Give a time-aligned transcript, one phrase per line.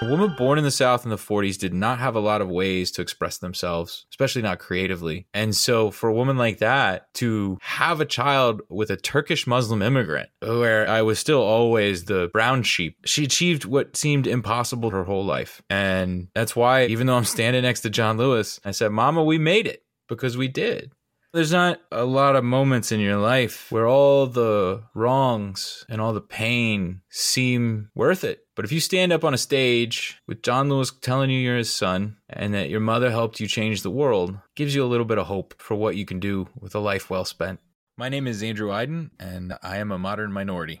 [0.00, 2.48] A woman born in the South in the 40s did not have a lot of
[2.48, 5.26] ways to express themselves, especially not creatively.
[5.34, 9.82] And so, for a woman like that to have a child with a Turkish Muslim
[9.82, 15.02] immigrant, where I was still always the brown sheep, she achieved what seemed impossible her
[15.02, 15.60] whole life.
[15.68, 19.36] And that's why, even though I'm standing next to John Lewis, I said, Mama, we
[19.36, 20.92] made it because we did.
[21.30, 26.14] There's not a lot of moments in your life where all the wrongs and all
[26.14, 28.46] the pain seem worth it.
[28.56, 31.70] But if you stand up on a stage with John Lewis telling you you're his
[31.70, 35.18] son and that your mother helped you change the world, gives you a little bit
[35.18, 37.60] of hope for what you can do with a life well spent.
[37.98, 40.80] My name is Andrew Aydin, and I am a modern minority.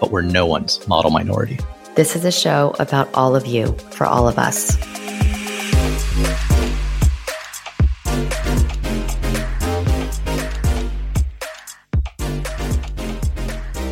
[0.00, 1.58] but we're no one's model minority.
[1.94, 4.76] This is a show about all of you, for all of us.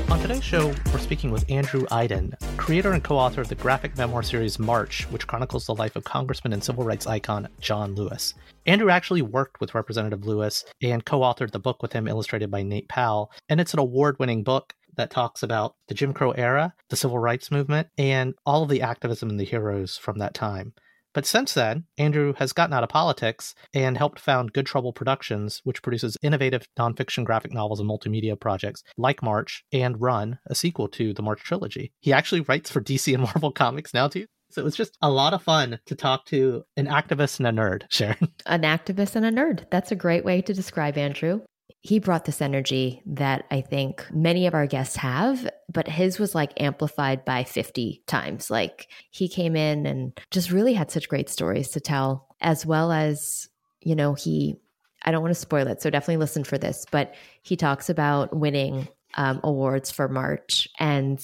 [0.08, 3.96] On today's show, we're speaking with Andrew Aydin, creator and co author of the graphic
[3.98, 8.34] memoir series March, which chronicles the life of Congressman and civil rights icon John Lewis.
[8.66, 12.62] Andrew actually worked with Representative Lewis and co authored the book with him, illustrated by
[12.62, 16.74] Nate Powell, and it's an award winning book that talks about the Jim Crow era,
[16.90, 20.72] the civil rights movement, and all of the activism and the heroes from that time.
[21.16, 25.62] But since then, Andrew has gotten out of politics and helped found Good Trouble Productions,
[25.64, 30.88] which produces innovative nonfiction graphic novels and multimedia projects like March and Run, a sequel
[30.88, 31.90] to the March trilogy.
[32.00, 34.26] He actually writes for DC and Marvel Comics now, too.
[34.50, 37.62] So it was just a lot of fun to talk to an activist and a
[37.62, 38.28] nerd, Sharon.
[38.44, 39.70] An activist and a nerd.
[39.70, 41.40] That's a great way to describe Andrew
[41.86, 46.34] he brought this energy that I think many of our guests have, but his was
[46.34, 48.50] like amplified by 50 times.
[48.50, 52.90] Like he came in and just really had such great stories to tell, as well
[52.90, 53.48] as,
[53.80, 54.56] you know, he,
[55.04, 58.36] I don't want to spoil it, so definitely listen for this, but he talks about
[58.36, 61.20] winning um, awards for March and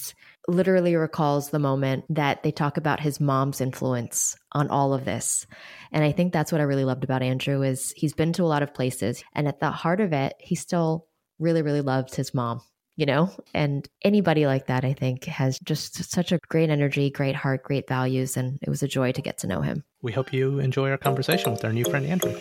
[0.47, 5.47] literally recalls the moment that they talk about his mom's influence on all of this.
[5.91, 8.45] And I think that's what I really loved about Andrew is he's been to a
[8.45, 11.07] lot of places and at the heart of it, he still
[11.39, 12.61] really really loved his mom,
[12.95, 13.31] you know?
[13.53, 17.87] And anybody like that I think has just such a great energy, great heart, great
[17.87, 19.83] values and it was a joy to get to know him.
[20.01, 22.37] We hope you enjoy our conversation with our new friend Andrew.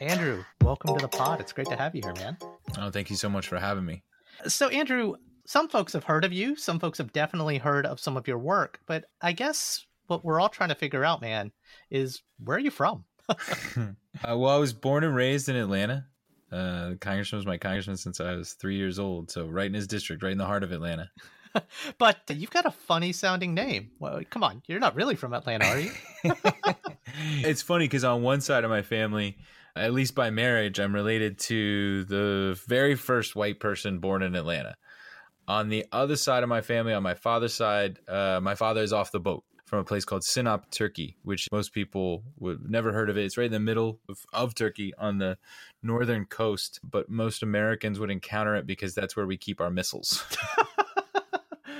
[0.00, 1.40] Andrew, welcome to the pod.
[1.40, 2.38] It's great to have you here, man.
[2.78, 4.02] Oh, thank you so much for having me.
[4.46, 5.16] So, Andrew,
[5.50, 6.54] some folks have heard of you.
[6.54, 8.78] Some folks have definitely heard of some of your work.
[8.86, 11.50] But I guess what we're all trying to figure out, man,
[11.90, 13.02] is where are you from?
[13.28, 13.34] uh,
[14.28, 16.06] well, I was born and raised in Atlanta.
[16.52, 19.32] Uh, the congressman was my congressman since I was three years old.
[19.32, 21.10] So, right in his district, right in the heart of Atlanta.
[21.98, 23.90] but you've got a funny sounding name.
[23.98, 25.92] Well, come on, you're not really from Atlanta, are you?
[27.42, 29.36] it's funny because on one side of my family,
[29.74, 34.76] at least by marriage, I'm related to the very first white person born in Atlanta.
[35.50, 38.92] On the other side of my family, on my father's side, uh, my father is
[38.92, 43.10] off the boat from a place called Sinop, Turkey, which most people would never heard
[43.10, 43.24] of it.
[43.24, 45.38] It's right in the middle of, of Turkey on the
[45.82, 50.24] northern coast, but most Americans would encounter it because that's where we keep our missiles.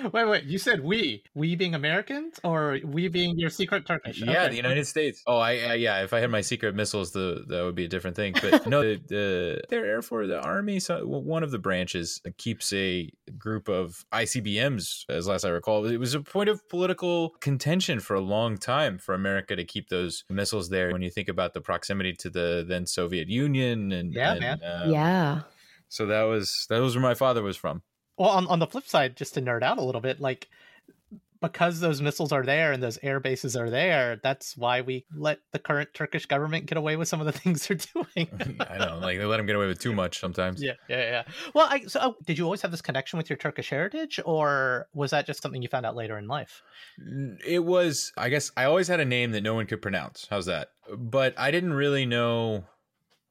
[0.13, 0.45] wait, wait.
[0.45, 4.21] You said we, we being Americans, or we being your secret Turkish?
[4.21, 4.49] Yeah, okay.
[4.51, 5.23] the United States.
[5.27, 6.03] Oh, I, I, yeah.
[6.03, 8.35] If I had my secret missiles, the that would be a different thing.
[8.41, 12.73] But no, the, the their Air Force, the Army, so one of the branches keeps
[12.73, 15.87] a group of ICBMs, as last I recall.
[15.87, 19.89] It was a point of political contention for a long time for America to keep
[19.89, 20.93] those missiles there.
[20.93, 24.61] When you think about the proximity to the then Soviet Union, and yeah, and, man,
[24.65, 25.41] um, yeah.
[25.89, 27.83] So that was that was where my father was from.
[28.17, 30.49] Well, on, on the flip side, just to nerd out a little bit, like
[31.41, 35.39] because those missiles are there and those air bases are there, that's why we let
[35.53, 38.29] the current Turkish government get away with some of the things they're doing.
[38.61, 40.63] I know, like they let them get away with too much sometimes.
[40.63, 41.23] Yeah, yeah, yeah.
[41.55, 44.89] Well, I, so oh, did you always have this connection with your Turkish heritage, or
[44.93, 46.63] was that just something you found out later in life?
[47.47, 50.27] It was, I guess, I always had a name that no one could pronounce.
[50.29, 50.69] How's that?
[50.95, 52.65] But I didn't really know.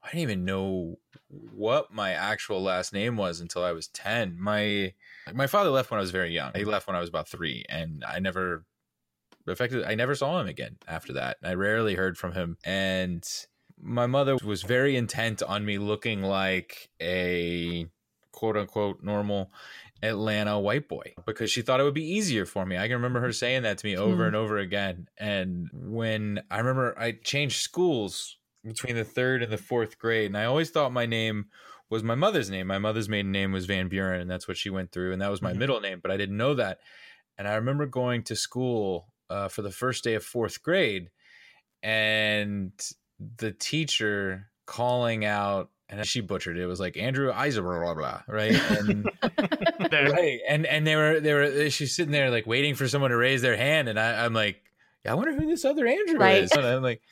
[0.02, 0.98] I didn't even know
[1.30, 4.36] what my actual last name was until I was ten.
[4.38, 4.92] My
[5.32, 6.52] my father left when I was very young.
[6.54, 8.64] He left when I was about three, and I never
[9.46, 9.84] affected.
[9.84, 11.38] I never saw him again after that.
[11.42, 13.24] I rarely heard from him, and
[13.82, 17.86] my mother was very intent on me looking like a
[18.32, 19.52] quote unquote normal
[20.02, 22.76] Atlanta white boy because she thought it would be easier for me.
[22.76, 24.28] I can remember her saying that to me over mm.
[24.28, 25.08] and over again.
[25.18, 30.36] And when I remember I changed schools between the third and the fourth grade, and
[30.36, 31.46] I always thought my name
[31.88, 32.68] was my mother's name.
[32.68, 35.30] My mother's maiden name was Van Buren, and that's what she went through, and that
[35.30, 35.58] was my mm-hmm.
[35.58, 36.00] middle name.
[36.00, 36.78] But I didn't know that,
[37.36, 41.10] and I remember going to school uh, for the first day of fourth grade,
[41.82, 42.72] and
[43.36, 46.62] the teacher calling out, and she butchered it.
[46.62, 48.54] It was like Andrew Eiser, blah, blah, blah, right?
[48.78, 49.10] And,
[49.92, 53.16] right, and and they were they were she's sitting there like waiting for someone to
[53.16, 54.62] raise their hand, and I, I'm like,
[55.06, 56.44] I wonder who this other Andrew right.
[56.44, 56.52] is.
[56.52, 57.02] And I'm like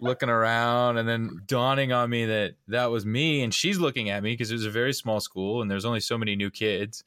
[0.00, 3.42] looking around and then dawning on me that that was me.
[3.42, 6.00] And she's looking at me because it was a very small school and there's only
[6.00, 7.04] so many new kids.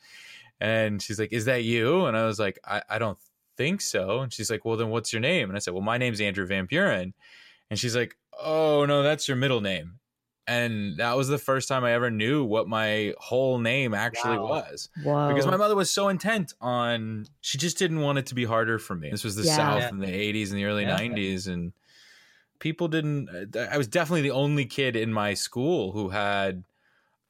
[0.59, 2.05] And she's like, Is that you?
[2.05, 3.17] And I was like, I, I don't
[3.57, 4.19] think so.
[4.19, 5.49] And she's like, Well, then what's your name?
[5.49, 7.13] And I said, Well, my name's Andrew Van Buren.
[7.69, 9.99] And she's like, Oh, no, that's your middle name
[10.49, 14.47] and that was the first time I ever knew what my whole name actually wow.
[14.47, 14.89] was.
[15.03, 15.27] Whoa.
[15.27, 18.79] Because my mother was so intent on she just didn't want it to be harder
[18.79, 19.11] for me.
[19.11, 19.55] This was the yeah.
[19.55, 19.89] South yeah.
[19.89, 20.97] in the 80s and the early yeah.
[20.97, 21.71] 90s and
[22.59, 26.63] people didn't I was definitely the only kid in my school who had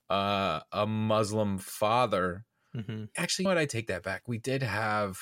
[0.10, 2.46] uh, a Muslim father.
[2.76, 3.06] Mm-hmm.
[3.16, 4.28] Actually, what I take that back.
[4.28, 5.20] We did have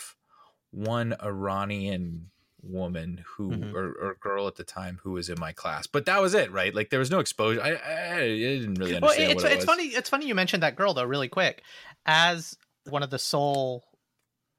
[0.71, 2.30] one Iranian
[2.63, 3.75] woman who mm-hmm.
[3.75, 6.51] or, or, girl at the time who was in my class but that was it
[6.51, 9.51] right like there was no exposure i, I, I didn't really understand well, it's, it
[9.51, 11.62] it's funny it's funny you mentioned that girl though really quick
[12.06, 12.57] as
[12.89, 13.86] one of the sole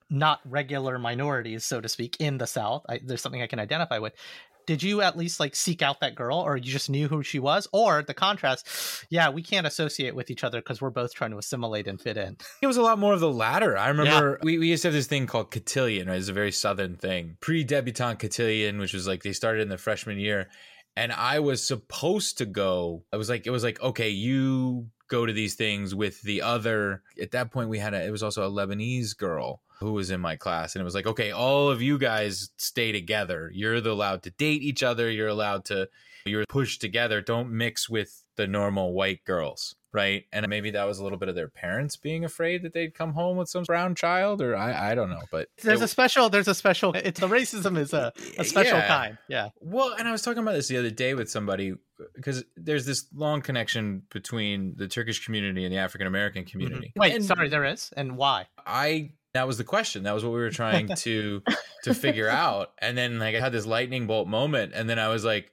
[0.08, 3.98] not regular minorities so to speak in the south I, there's something i can identify
[3.98, 4.14] with
[4.68, 7.38] did you at least like seek out that girl or you just knew who she
[7.38, 7.66] was?
[7.72, 11.38] Or the contrast yeah we can't associate with each other because we're both trying to
[11.38, 12.36] assimilate and fit in.
[12.60, 13.78] It was a lot more of the latter.
[13.78, 14.44] I remember yeah.
[14.44, 16.18] we, we used to have this thing called cotillion right?
[16.18, 17.38] It's a very southern thing.
[17.40, 20.50] Pre-debutante cotillion which was like they started in the freshman year
[20.96, 25.26] and i was supposed to go i was like it was like okay you go
[25.26, 27.02] to these things with the other.
[27.20, 30.20] At that point we had a it was also a lebanese girl who was in
[30.20, 33.50] my class and it was like okay all of you guys stay together.
[33.54, 35.10] You're allowed to date each other.
[35.10, 35.88] You're allowed to
[36.24, 37.20] you're pushed together.
[37.20, 40.24] Don't mix with the normal white girls right?
[40.32, 43.12] And maybe that was a little bit of their parents being afraid that they'd come
[43.12, 46.28] home with some brown child or i i don't know but there's it, a special
[46.28, 48.88] there's a special it's the racism is a, a special yeah.
[48.88, 49.48] kind yeah.
[49.60, 51.74] Well and i was talking about this the other day with somebody
[52.14, 56.50] because there's this long connection between the turkish community and the african american mm-hmm.
[56.50, 56.88] community.
[56.88, 57.00] Mm-hmm.
[57.00, 57.90] wait and sorry there is?
[57.96, 58.46] And why?
[58.66, 61.42] I that was the question that was what we were trying to
[61.82, 65.08] to figure out and then like i had this lightning bolt moment and then i
[65.08, 65.52] was like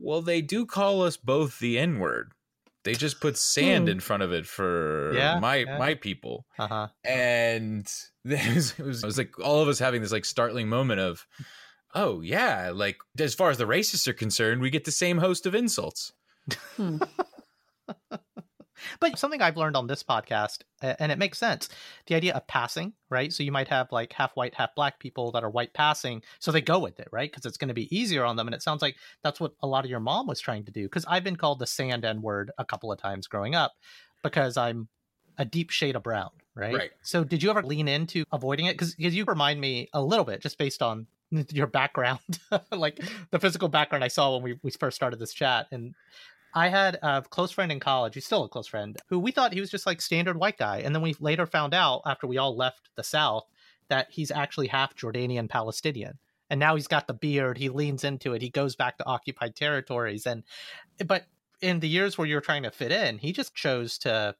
[0.00, 2.32] well they do call us both the n word
[2.84, 3.92] they just put sand hmm.
[3.92, 5.78] in front of it for yeah, my yeah.
[5.78, 6.88] my people uh-huh.
[7.04, 7.90] and
[8.24, 11.00] it was, it was, it was like all of us having this like startling moment
[11.00, 11.26] of
[11.94, 15.46] oh yeah like as far as the racists are concerned we get the same host
[15.46, 16.12] of insults
[16.76, 16.98] hmm.
[18.98, 21.68] But something I've learned on this podcast, and it makes sense,
[22.06, 23.32] the idea of passing, right?
[23.32, 26.50] So you might have like half white, half black people that are white passing, so
[26.50, 27.30] they go with it, right?
[27.30, 28.48] Because it's going to be easier on them.
[28.48, 30.84] And it sounds like that's what a lot of your mom was trying to do.
[30.84, 33.72] Because I've been called the sand N word a couple of times growing up
[34.22, 34.88] because I'm
[35.38, 36.74] a deep shade of brown, right?
[36.74, 36.90] Right.
[37.02, 38.74] So did you ever lean into avoiding it?
[38.74, 41.06] Because you remind me a little bit just based on
[41.50, 42.20] your background,
[42.72, 45.66] like the physical background I saw when we, we first started this chat.
[45.70, 45.94] And
[46.54, 49.52] I had a close friend in college, he's still a close friend, who we thought
[49.52, 50.78] he was just like standard white guy.
[50.78, 53.44] And then we later found out after we all left the South
[53.88, 56.18] that he's actually half Jordanian Palestinian.
[56.48, 59.54] And now he's got the beard, he leans into it, he goes back to occupied
[59.54, 60.26] territories.
[60.26, 60.42] And
[61.06, 61.26] but
[61.60, 64.34] in the years where you're trying to fit in, he just chose to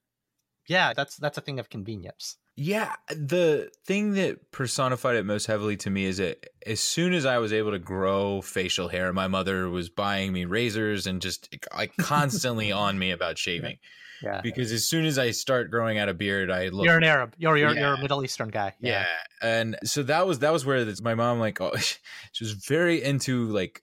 [0.69, 2.37] yeah, that's that's a thing of convenience.
[2.57, 7.25] Yeah, the thing that personified it most heavily to me is that as soon as
[7.25, 11.55] I was able to grow facial hair, my mother was buying me razors and just
[11.75, 13.79] like constantly on me about shaving.
[14.23, 14.35] Yeah.
[14.35, 14.41] yeah.
[14.43, 16.85] Because as soon as I start growing out a beard, I look.
[16.85, 17.35] You're an Arab.
[17.39, 17.81] You're you're, yeah.
[17.81, 18.75] you're a Middle Eastern guy.
[18.81, 19.07] Yeah.
[19.07, 19.07] yeah.
[19.43, 21.75] And so that was that was where this, my mom like oh,
[22.33, 23.83] she was very into like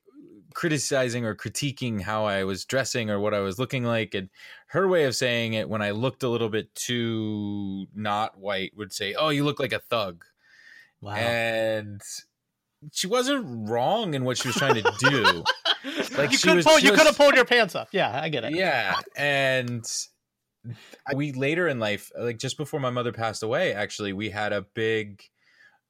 [0.57, 4.15] criticizing or critiquing how I was dressing or what I was looking like.
[4.15, 4.27] And
[4.69, 8.91] her way of saying it, when I looked a little bit too not white, would
[8.91, 10.25] say, "Oh, you look like a thug."
[10.99, 11.13] Wow.
[11.13, 12.01] and
[12.91, 15.43] she wasn't wrong in what she was trying to do.
[16.17, 17.89] Like, you could pull, you could have pulled your pants up.
[17.91, 18.55] Yeah, I get it.
[18.55, 19.85] yeah and
[21.15, 24.63] we later in life like just before my mother passed away actually we had a
[24.73, 25.21] big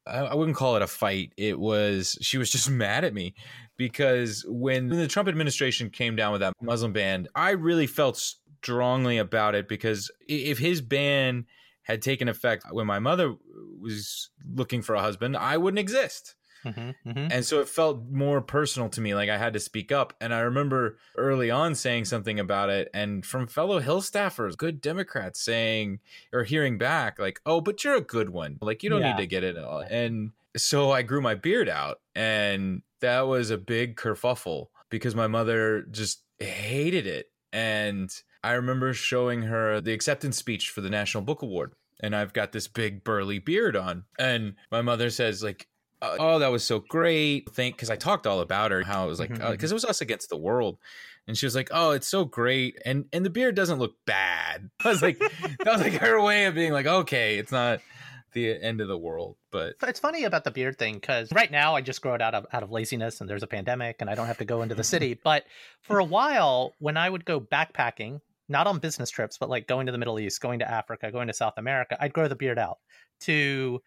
[0.07, 1.33] I wouldn't call it a fight.
[1.37, 3.35] It was she was just mad at me
[3.77, 9.17] because when the Trump administration came down with that Muslim ban, I really felt strongly
[9.17, 11.45] about it because if his ban
[11.83, 13.35] had taken effect when my mother
[13.79, 16.35] was looking for a husband, I wouldn't exist.
[16.63, 19.91] hmm hmm And so it felt more personal to me, like I had to speak
[19.91, 20.13] up.
[20.19, 24.81] And I remember early on saying something about it, and from fellow Hill staffers, good
[24.81, 25.99] Democrats saying
[26.33, 28.57] or hearing back, like, oh, but you're a good one.
[28.61, 29.07] Like, you don't Yeah.
[29.09, 29.57] need to get it.
[29.57, 35.15] all." And so I grew my beard out, and that was a big kerfuffle because
[35.15, 37.27] my mother just hated it.
[37.51, 38.11] And
[38.43, 41.73] I remember showing her the acceptance speech for the National Book Award.
[41.99, 44.03] And I've got this big burly beard on.
[44.19, 45.67] And my mother says, like,
[46.01, 47.49] uh, oh, that was so great.
[47.51, 49.51] Thank, because I talked all about her, how it was like, mm-hmm, uh, mm-hmm.
[49.53, 50.77] because it was us against the world,
[51.27, 54.69] and she was like, oh, it's so great, and and the beard doesn't look bad.
[54.83, 57.79] I was like, that was like her way of being like, okay, it's not
[58.33, 61.75] the end of the world, but It's funny about the beard thing because right now
[61.75, 64.15] I just grow it out of out of laziness and there's a pandemic and I
[64.15, 65.19] don't have to go into the city.
[65.23, 65.45] But
[65.81, 69.87] for a while, when I would go backpacking, not on business trips, but like going
[69.87, 72.57] to the Middle East, going to Africa, going to South America, I'd grow the beard
[72.59, 72.77] out
[73.21, 73.81] to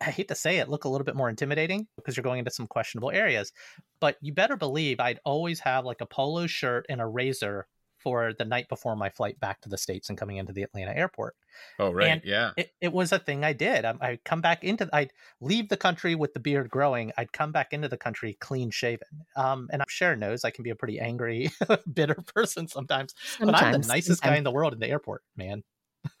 [0.00, 2.50] I hate to say it, look a little bit more intimidating because you're going into
[2.50, 3.52] some questionable areas.
[4.00, 7.66] But you better believe I'd always have like a polo shirt and a razor
[8.06, 10.96] for the night before my flight back to the States and coming into the Atlanta
[10.96, 11.34] airport
[11.80, 13.84] oh right, And- yeah, it, it was a thing I did.
[13.84, 17.10] I, I'd come back into, I'd leave the country with the beard growing.
[17.18, 19.08] I'd come back into the country clean shaven.
[19.34, 21.50] Um, and I'm sure knows I can be a pretty angry,
[21.92, 25.22] bitter person sometimes, but I'm the Sometimes, nicest guy in the world in the airport,
[25.36, 25.64] man.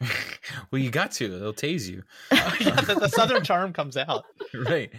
[0.70, 2.02] well, you got to, they'll tase you.
[2.32, 4.24] yeah, the, the Southern charm comes out.
[4.52, 4.90] right.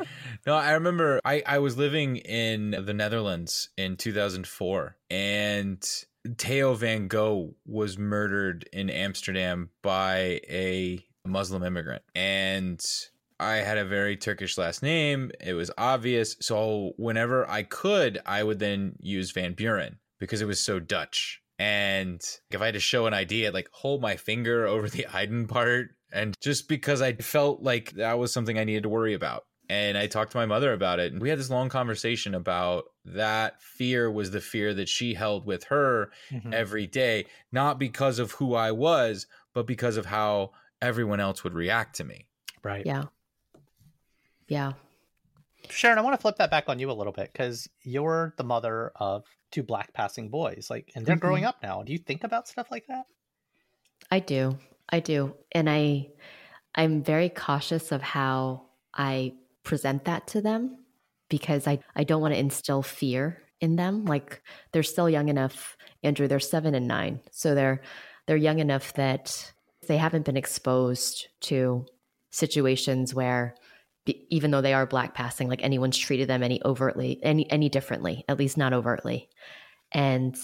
[0.45, 6.05] No, I remember I, I was living in the Netherlands in 2004 and
[6.35, 12.03] Theo van Gogh was murdered in Amsterdam by a Muslim immigrant.
[12.15, 12.83] And
[13.39, 15.31] I had a very Turkish last name.
[15.39, 16.35] It was obvious.
[16.41, 21.41] So whenever I could, I would then use Van Buren because it was so Dutch.
[21.59, 25.07] And if I had to show an ID, I'd like hold my finger over the
[25.09, 25.89] Aydin part.
[26.11, 29.45] And just because I felt like that was something I needed to worry about.
[29.69, 31.11] And I talked to my mother about it.
[31.11, 35.45] And we had this long conversation about that fear was the fear that she held
[35.45, 36.53] with her Mhm.
[36.53, 41.53] every day, not because of who I was, but because of how everyone else would
[41.53, 42.27] react to me.
[42.63, 42.85] Right.
[42.85, 43.05] Yeah.
[44.47, 44.73] Yeah.
[45.69, 48.43] Sharon, I want to flip that back on you a little bit because you're the
[48.43, 51.21] mother of two black passing boys, like, and they're Mhm.
[51.21, 51.83] growing up now.
[51.83, 53.05] Do you think about stuff like that?
[54.11, 54.57] I do.
[54.89, 55.35] I do.
[55.51, 56.11] And I
[56.75, 59.33] I'm very cautious of how I
[59.63, 60.85] present that to them
[61.29, 64.05] because I, I don't want to instill fear in them.
[64.05, 64.41] Like
[64.71, 67.19] they're still young enough, Andrew, they're seven and nine.
[67.31, 67.81] So they're
[68.27, 69.51] they're young enough that
[69.87, 71.85] they haven't been exposed to
[72.31, 73.55] situations where
[74.29, 78.23] even though they are black passing, like anyone's treated them any overtly any any differently,
[78.29, 79.29] at least not overtly.
[79.91, 80.35] And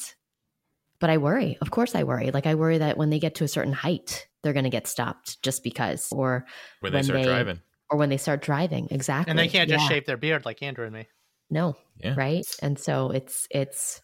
[1.00, 1.58] but I worry.
[1.62, 2.32] Of course, I worry.
[2.32, 4.88] Like I worry that when they get to a certain height, they're going to get
[4.88, 6.46] stopped just because, or
[6.80, 7.62] When they When start they- driving.
[7.90, 8.88] Or when they start driving.
[8.92, 9.90] Exactly, And they can't just Yeah.
[9.90, 11.08] shave their beard like Andrew and me.
[11.50, 12.16] No, Yeah.
[12.18, 12.46] right.
[12.62, 14.02] And so it's it's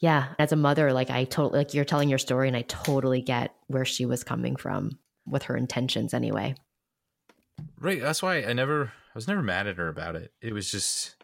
[0.00, 0.34] yeah.
[0.38, 3.54] As a mother, like I totally like you're telling your story, and I totally get
[3.68, 6.12] where she was coming from with her intentions.
[6.14, 6.54] Anyway,
[7.78, 8.00] Right.
[8.00, 10.32] That's why I never, I was never mad at her about it.
[10.40, 11.16] It was just,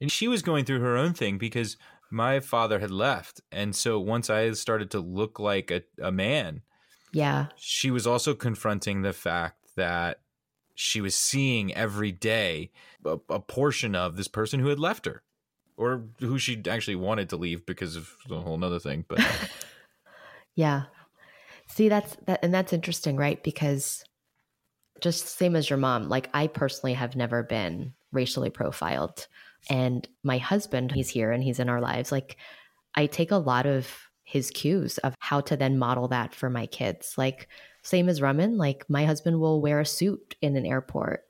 [0.00, 1.76] and she was going through her own thing because
[2.10, 3.40] my father had left.
[3.52, 6.62] And so once I started to look like a, a man,
[7.12, 10.20] yeah, she was also confronting the fact that
[10.80, 12.70] she was seeing every day
[13.04, 15.24] a, a portion of this person who had left her
[15.76, 19.04] or who she actually wanted to leave because of a whole nother thing.
[19.08, 19.20] But
[20.54, 20.84] yeah.
[21.66, 23.42] See, that's that, and that's interesting, right?
[23.42, 24.04] Because
[25.00, 29.26] just same as your mom, like I personally have never been racially profiled.
[29.68, 32.12] And my husband, he's here and he's in our lives.
[32.12, 32.36] Like
[32.94, 33.92] I take a lot of
[34.28, 37.14] his cues of how to then model that for my kids.
[37.16, 37.48] Like
[37.82, 41.24] same as Raman, like my husband will wear a suit in an airport.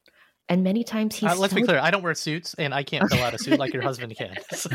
[0.49, 1.79] And many times he's Uh, let's be clear.
[1.79, 4.35] I don't wear suits, and I can't fill out a suit like your husband can.
[4.53, 4.71] So,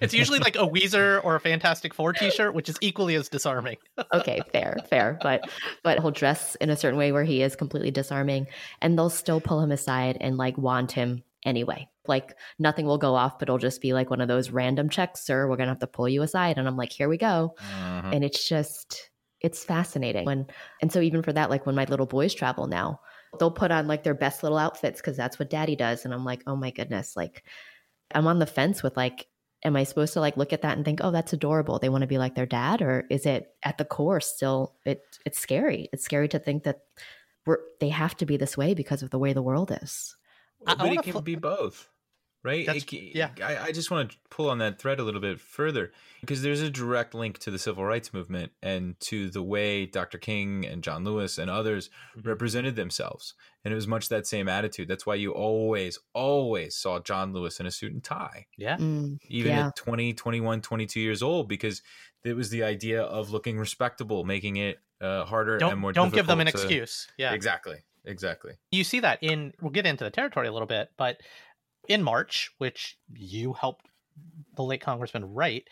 [0.00, 3.78] it's usually like a Weezer or a Fantastic Four T-shirt, which is equally as disarming.
[4.14, 5.18] okay, fair, fair.
[5.22, 5.48] But
[5.82, 8.46] but he'll dress in a certain way where he is completely disarming,
[8.82, 11.88] and they'll still pull him aside and like want him anyway.
[12.06, 15.24] Like nothing will go off, but it'll just be like one of those random checks,
[15.24, 15.48] sir.
[15.48, 17.54] We're gonna have to pull you aside, and I'm like, here we go.
[17.58, 18.14] Mhm.
[18.14, 19.10] And it's just
[19.40, 20.46] it's fascinating when,
[20.80, 23.00] and so even for that, like when my little boys travel now,
[23.38, 26.04] they'll put on like their best little outfits because that's what daddy does.
[26.06, 27.44] And I'm like, oh my goodness, like
[28.14, 29.26] I'm on the fence with like,
[29.62, 31.78] am I supposed to like look at that and think, oh, that's adorable?
[31.78, 34.76] They want to be like their dad, or is it at the core still?
[34.86, 35.88] It it's scary.
[35.92, 36.80] It's scary to think that
[37.44, 40.16] we're they have to be this way because of the way the world is.
[40.66, 41.88] But it can be both
[42.42, 42.68] right?
[42.68, 43.30] It- yeah.
[43.42, 46.60] I, I just want to pull on that thread a little bit further because there's
[46.60, 50.18] a direct link to the civil rights movement and to the way Dr.
[50.18, 52.26] King and John Lewis and others Mhm.
[52.26, 53.32] represented themselves.
[53.64, 54.88] And it was much that same attitude.
[54.88, 58.76] That's why you always, always saw John Lewis in a suit and tie, Yeah.
[58.76, 59.68] Mm, even Yeah.
[59.68, 61.80] at 20, 21, 22 years old, because
[62.24, 66.12] it was the idea of looking respectable, making it uh, harder and Don't more don't
[66.14, 67.08] give them an to- excuse.
[67.18, 67.32] Yeah.
[67.34, 67.84] Exactly.
[68.04, 68.52] Exactly.
[68.70, 71.18] you see that in we'll get into the territory a little bit but
[71.88, 73.86] in march which you helped
[74.56, 75.68] the late congressman write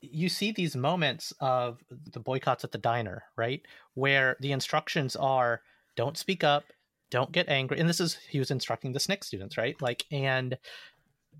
[0.00, 1.78] you see these moments of
[2.12, 3.62] the boycotts at the diner right?
[3.94, 5.60] Where the instructions are
[5.96, 6.64] don't speak up.
[7.10, 7.78] Don't get angry.
[7.80, 9.80] And this is he was instructing the SNCC students right?
[9.80, 10.56] Like and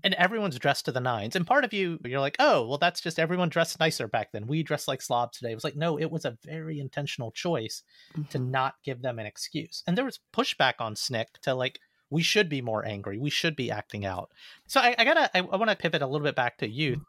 [0.03, 3.01] and everyone's dressed to the nines and part of you you're like oh well that's
[3.01, 5.97] just everyone dressed nicer back then we dress like slobs today it was like no
[5.97, 7.83] it was a very intentional choice
[8.29, 8.49] to mhm.
[8.49, 9.83] not give them an excuse.
[9.87, 11.79] And there was pushback on SNCC to like,
[12.09, 13.17] we should be more angry.
[13.17, 14.31] We should be acting out.
[14.67, 16.99] So I, I gotta, I, I want to pivot a little bit back to youth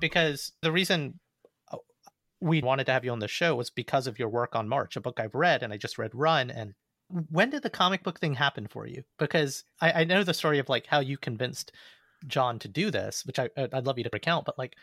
[0.00, 1.18] because the reason
[1.72, 1.78] uh,
[2.40, 4.96] we wanted to have you on the show was because of your work on March,
[4.96, 6.50] a book I've read, and I just read Run.
[6.50, 6.74] And
[7.30, 9.04] when did the comic book thing happen for you?
[9.18, 11.72] Because I, I know the story of like how you convinced
[12.26, 14.44] John to do this, which I, I'd love you to recount.
[14.44, 14.76] But like,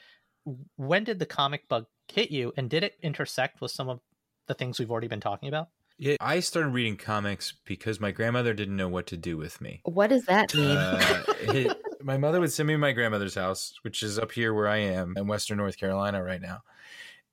[0.75, 4.00] when did the comic bug hit you, and did it intersect with some of
[4.48, 5.69] the things we've already been talking about?
[5.98, 9.81] Yeah, I started reading comics because my grandmother didn't know what to do with me.
[9.83, 10.77] What does that mean?
[10.77, 14.53] Uh, it- my mother would send me to my grandmother's house, which is up here
[14.53, 16.62] where I am in Western North Carolina right now.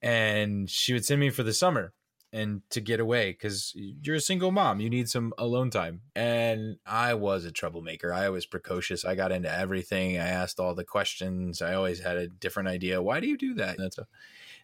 [0.03, 1.93] And she would send me for the summer
[2.33, 4.81] and to get away because you're a single mom.
[4.81, 6.03] You need some alone time.
[6.15, 8.13] And I was a troublemaker.
[8.13, 9.05] I was precocious.
[9.05, 10.19] I got into everything.
[10.19, 11.63] I asked all the questions.
[11.63, 13.03] I always had a different idea.
[13.03, 13.79] Why do you do that?
[13.79, 13.99] That's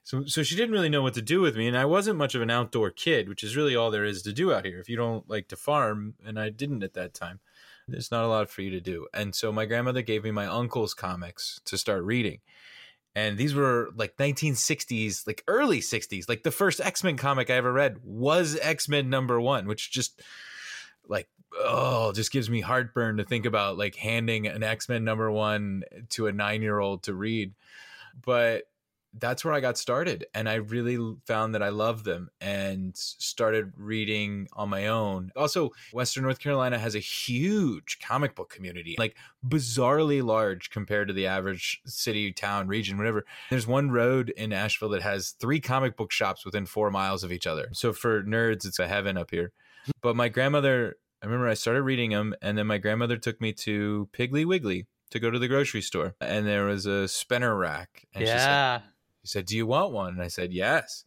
[0.05, 2.35] so, so she didn't really know what to do with me, and I wasn't much
[2.35, 4.79] of an outdoor kid, which is really all there is to do out here.
[4.79, 7.41] If you don't like to farm, and I didn't at that time,
[7.89, 9.07] there's not a lot for you to do.
[9.15, 12.41] And so my grandmother gave me my uncle's comics to start reading.
[13.15, 16.29] And these were like 1960s, like early 60s.
[16.29, 19.91] Like the first X Men comic I ever read was X Men number one, which
[19.91, 20.21] just
[21.07, 25.31] like, oh, just gives me heartburn to think about like handing an X Men number
[25.31, 27.55] one to a nine year old to read.
[28.21, 28.65] But
[29.19, 30.27] that's where I got started.
[30.35, 35.31] And I really found that I loved them and started reading on my own.
[35.37, 41.15] Also, Western North Carolina has a huge comic book community, like bizarrely large compared to
[41.15, 43.25] the average city, town, region, whatever.
[43.51, 47.33] There's one road in Asheville that has three comic book shops within four miles of
[47.33, 47.69] each other.
[47.73, 49.53] So for nerds, it's a heaven up here.
[50.03, 53.53] But my grandmother, I remember I started reading them, and then my grandmother took me
[53.53, 56.15] to Piggly Wiggly to go to the grocery store.
[56.21, 58.07] And there was a spinner rack.
[58.15, 58.81] And she said, yeah.
[59.25, 60.13] He said, Do you want one?
[60.13, 61.07] And I said, Yes.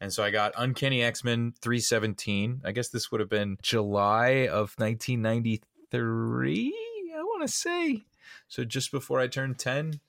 [0.00, 2.62] And so I got Uncanny X Men 317.
[2.64, 6.74] I guess this would have been July of 1993,
[7.14, 8.06] I want to say.
[8.48, 10.00] So just before I turned 10.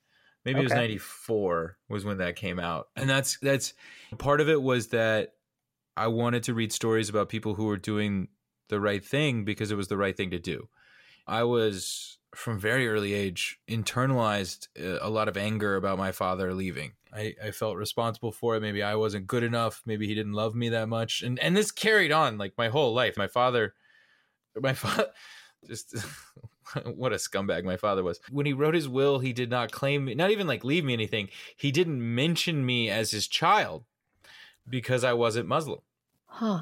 [0.45, 2.87] Maybe it was 94 was when that came out.
[2.95, 3.73] And that's that's
[4.17, 5.33] part of it was that
[5.97, 8.29] I wanted to read stories about people who were doing
[8.69, 10.69] the right thing because it was the right thing to do.
[11.27, 16.53] I was from very early age internalized uh, a lot of anger about my father
[16.53, 16.93] leaving.
[17.11, 18.61] I, I felt responsible for it.
[18.61, 19.81] Maybe I wasn't good enough.
[19.85, 21.23] Maybe he didn't love me that much.
[21.23, 23.17] And and this carried on like my whole life.
[23.17, 23.73] My father,
[24.59, 25.07] my father,
[25.67, 25.95] just
[26.85, 28.19] what a scumbag my father was.
[28.29, 30.93] When he wrote his will, he did not claim me, not even like leave me
[30.93, 31.29] anything.
[31.57, 33.85] He didn't mention me as his child
[34.67, 35.79] because I wasn't Muslim
[36.29, 36.61] huh.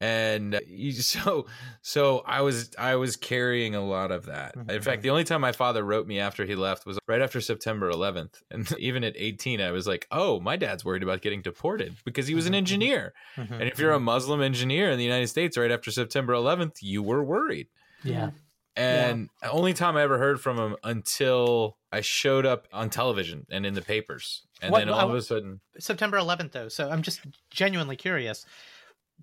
[0.00, 0.60] And uh,
[0.92, 1.46] so
[1.82, 5.40] so i was i was carrying a lot of that in fact the only time
[5.40, 9.14] my father wrote me after he left was right after september 11th and even at
[9.16, 12.54] 18 i was like oh my dad's worried about getting deported because he was an
[12.54, 13.50] engineer Mhm.
[13.52, 17.02] and if you're a muslim engineer in the united states right after september 11th you
[17.02, 17.68] were worried
[18.02, 18.30] yeah.
[18.76, 23.44] and the only time i ever heard from him until i showed up on television
[23.50, 26.68] and in the papers and What- then all I- of a sudden September 11th, though.
[26.68, 28.44] So I'm just genuinely curious.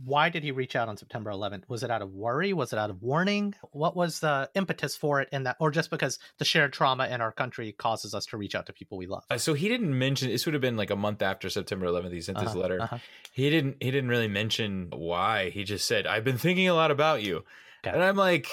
[0.05, 1.63] Why did he reach out on September 11th?
[1.67, 2.53] Was it out of worry?
[2.53, 3.55] Was it out of warning?
[3.71, 7.19] What was the impetus for it in that, or just because the shared trauma in
[7.19, 9.23] our country causes us to reach out to people we love?
[9.31, 12.12] uh, so he didn't mention this would have been like a month after september 11th
[12.12, 12.97] he sent this Uh-huh, letter uh-huh.
[13.31, 16.91] he didn't he didn't really mention why he just said i've been thinking a lot
[16.91, 17.43] about you
[17.86, 17.93] Okay.
[17.95, 18.47] and i'm like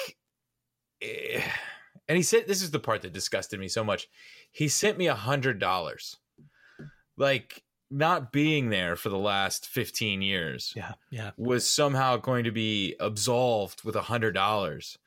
[1.02, 1.42] eh.
[2.08, 4.08] and he said this is the part that disgusted me so much
[4.52, 6.16] he sent me a hundred dollars
[7.16, 7.62] like
[7.94, 11.30] not being there for the last 15 years Yeah, yeah.
[11.36, 14.98] was somehow going to be absolved with a hundred dollars.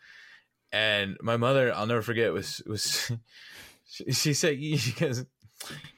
[0.72, 3.12] And my mother, I'll never forget, was was
[3.90, 5.26] she, she said she goes,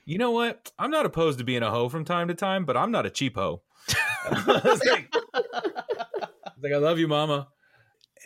[0.06, 0.72] you know what?
[0.80, 3.10] I'm not opposed to being a hoe from time to time, but I'm not a
[3.10, 3.62] cheap hoe.
[4.26, 7.48] I was like, I was like, I love you, mama.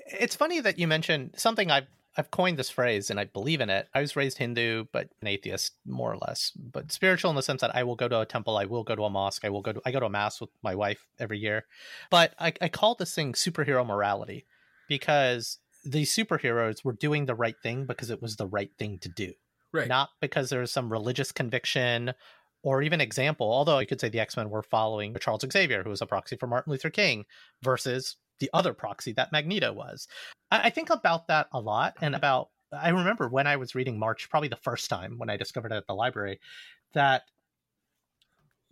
[0.07, 3.69] It's funny that you mentioned something I've I've coined this phrase and I believe in
[3.69, 3.87] it.
[3.93, 7.61] I was raised Hindu, but an atheist more or less, but spiritual in the sense
[7.61, 9.61] that I will go to a temple, I will go to a mosque, I will
[9.61, 11.65] go to I go to a mass with my wife every year.
[12.09, 14.45] But I, I call this thing superhero morality
[14.87, 19.09] because these superheroes were doing the right thing because it was the right thing to
[19.09, 19.33] do.
[19.71, 19.87] Right.
[19.87, 22.13] Not because there was some religious conviction
[22.63, 26.01] or even example, although you could say the X-Men were following Charles Xavier, who was
[26.01, 27.25] a proxy for Martin Luther King,
[27.61, 30.05] versus the other proxy that Magneto was.
[30.51, 33.97] I, I think about that a lot and about I remember when I was reading
[33.97, 36.39] March, probably the first time when I discovered it at the library,
[36.93, 37.21] that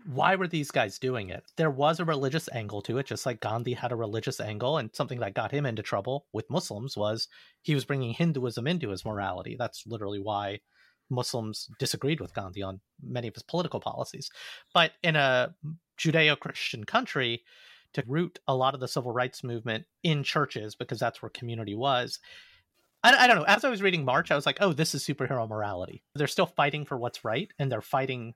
[0.06, 1.44] why were these guys doing it?
[1.56, 4.90] There was a religious angle to it, just like Gandhi had a religious angle, and
[4.94, 7.28] something that got him into trouble with Muslims was
[7.62, 9.56] he was bringing Hinduism into his morality.
[9.58, 10.60] That's literally why
[11.10, 14.30] Muslims disagreed with Gandhi on many of his political policies.
[14.74, 15.54] But in a
[16.00, 17.44] Judeo Christian country,
[17.94, 21.76] to root a lot of the civil rights movement in churches because that's where community
[21.76, 22.20] was.
[23.04, 23.44] I, I, don't know.
[23.44, 26.04] As I was reading March, I was like, oh, this is superhero morality.
[26.16, 28.34] They're still fighting for what's right, and they're fighting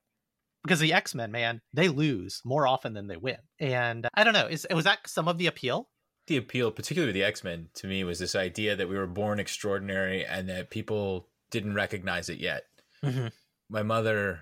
[0.64, 3.38] because the X Men, man, they lose more often than they win.
[3.60, 4.48] And I don't know.
[4.48, 5.90] Is was that some of the appeal?
[6.28, 9.08] The appeal, particularly with the X Men, to me was this idea that we were
[9.08, 12.64] born extraordinary and that people didn't recognize it yet.
[13.04, 13.28] Mm-hmm.
[13.70, 14.42] My mother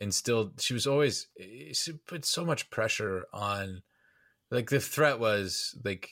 [0.00, 1.26] instilled; she was always
[1.72, 3.82] she put so much pressure on
[4.54, 6.08] like the threat was like,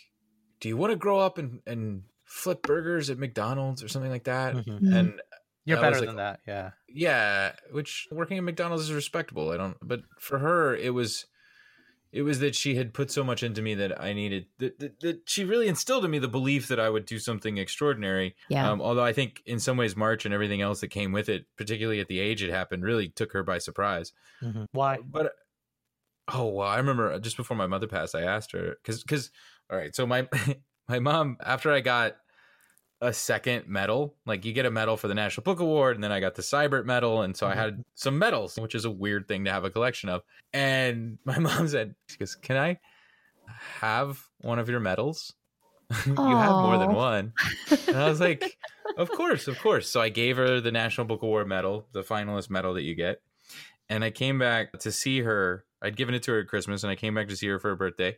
[0.61, 4.25] do you want to grow up and and flip burgers at McDonald's or something like
[4.25, 4.55] that?
[4.55, 4.93] Mm-hmm.
[4.93, 5.21] And
[5.65, 6.71] you're I better like, than that, yeah.
[6.89, 9.51] yeah, which working at McDonald's is respectable.
[9.51, 11.27] I don't, but for her, it was,
[12.11, 15.01] it was that she had put so much into me that I needed that, that,
[15.01, 18.35] that she really instilled in me the belief that I would do something extraordinary.
[18.49, 18.69] Yeah.
[18.69, 21.47] Um, although I think in some ways March and everything else that came with it,
[21.57, 24.13] particularly at the age it happened, really took her by surprise.
[24.43, 24.65] Mm-hmm.
[24.73, 24.99] Why?
[24.99, 25.33] But
[26.29, 29.31] oh well, I remember uh, just before my mother passed, I asked her because because
[29.71, 30.29] all right, so my
[30.89, 32.17] my mom after I got
[33.03, 34.15] a second medal.
[34.25, 36.43] Like you get a medal for the National Book Award, and then I got the
[36.43, 37.61] Sibert medal, and so I mm-hmm.
[37.61, 40.23] had some medals, which is a weird thing to have a collection of.
[40.53, 42.79] And my mom said, "She goes, can I
[43.81, 45.35] have one of your medals?
[46.07, 47.33] you have more than one."
[47.89, 48.57] And I was like,
[48.97, 52.51] "Of course, of course." So I gave her the National Book Award medal, the finalist
[52.51, 53.21] medal that you get,
[53.91, 55.65] and I came back to see her.
[55.83, 57.71] I'd given it to her at Christmas, and I came back to see her for
[57.71, 58.17] her birthday,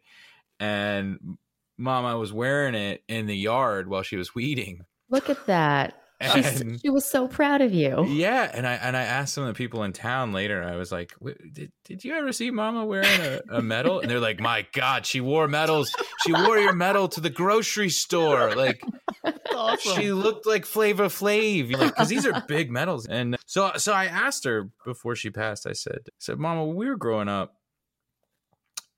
[0.61, 1.39] and
[1.79, 4.83] mom, I was wearing it in the yard while she was weeding.
[5.11, 6.04] Look at that.
[6.25, 8.05] And she was so proud of you.
[8.07, 10.63] yeah, and I and I asked some of the people in town later.
[10.63, 14.11] I was like, "Wait, "Did did you ever see Mama wearing a, a medal?" And
[14.11, 15.95] they're like, "My God, she wore medals.
[16.25, 18.55] She wore your medal to the grocery store.
[18.55, 18.83] Like
[19.79, 24.07] she looked like Flavor Flav, like because these are big medals." And so so I
[24.07, 25.67] asked her before she passed.
[25.67, 27.55] I said, I "said Mama, when we were growing up,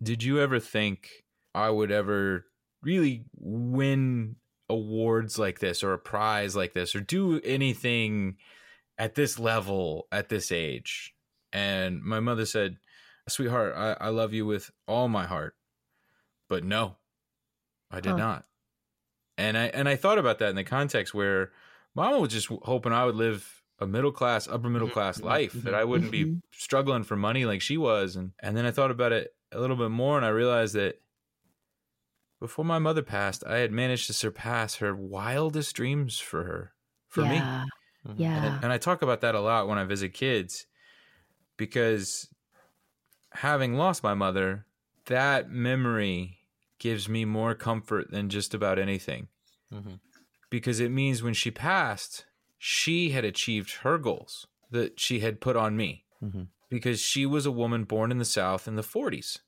[0.03, 1.09] did you ever think
[1.55, 2.45] I would ever
[2.83, 4.37] really win
[4.68, 8.37] awards like this or a prize like this or do anything
[8.98, 11.14] at this level at this age.
[11.52, 12.79] And my mother said
[13.29, 15.55] sweetheart i, I love you with all my heart.
[16.48, 16.96] But no
[17.90, 18.16] i did Huh.
[18.16, 18.44] not.
[19.38, 21.52] And i and i thought about that in the context where
[21.94, 25.26] mama was just hoping i would live a middle class upper middle mm-hmm, class mm-hmm,
[25.29, 28.16] life that mm-hmm, i wouldn't be struggling for money like she was.
[28.16, 31.00] And and then i thought about it a little bit more and i realized that
[32.46, 36.72] before my mother passed, I had managed to surpass her wildest dreams for her,
[37.09, 37.37] for me.
[37.37, 37.64] yeah.
[38.06, 38.20] Mm-hmm.
[38.22, 38.44] Yeah.
[38.44, 40.66] And, and I talk about that a lot when I visit kids
[41.56, 42.28] because
[43.32, 44.66] having lost my mother,
[45.06, 46.38] that memory
[46.78, 49.28] gives me more comfort than just about anything
[49.72, 49.98] Mhm.
[50.50, 52.26] because it means when she passed,
[52.59, 56.48] she had achieved her goals that she had put on me Mhm.
[56.68, 59.40] because she was a woman born in the South in the 40s.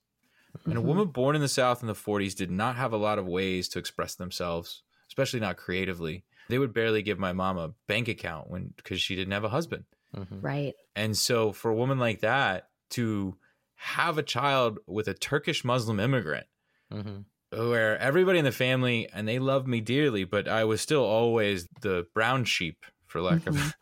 [0.64, 0.84] And a Mhm.
[0.84, 3.68] woman born in the South in the 40s did not have a lot of ways
[3.70, 6.24] to express themselves, especially not creatively.
[6.48, 9.48] They would barely give my mom a bank account when because she didn't have a
[9.50, 9.84] husband.
[10.16, 10.42] Mhm.
[10.42, 10.74] Right.
[10.96, 13.36] And so for a woman like that to
[13.74, 16.46] have a child with a Turkish Muslim immigrant
[16.90, 17.26] Mhm.
[17.50, 21.66] where everybody in the family and they loved me dearly, but I was still always
[21.82, 23.74] the brown sheep, for lack of a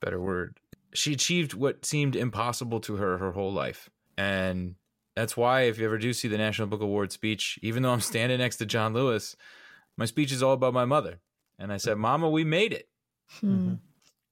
[0.00, 0.58] better word.
[0.94, 3.88] She achieved what seemed impossible to her her whole life.
[4.18, 4.76] And
[5.14, 8.00] that's why if you ever do see the National Book Award speech, even though I'm
[8.00, 9.36] standing next to John Lewis,
[9.96, 11.20] my speech is all about my mother.
[11.58, 12.88] And I said, Mama, we made it
[13.40, 13.74] Hmm.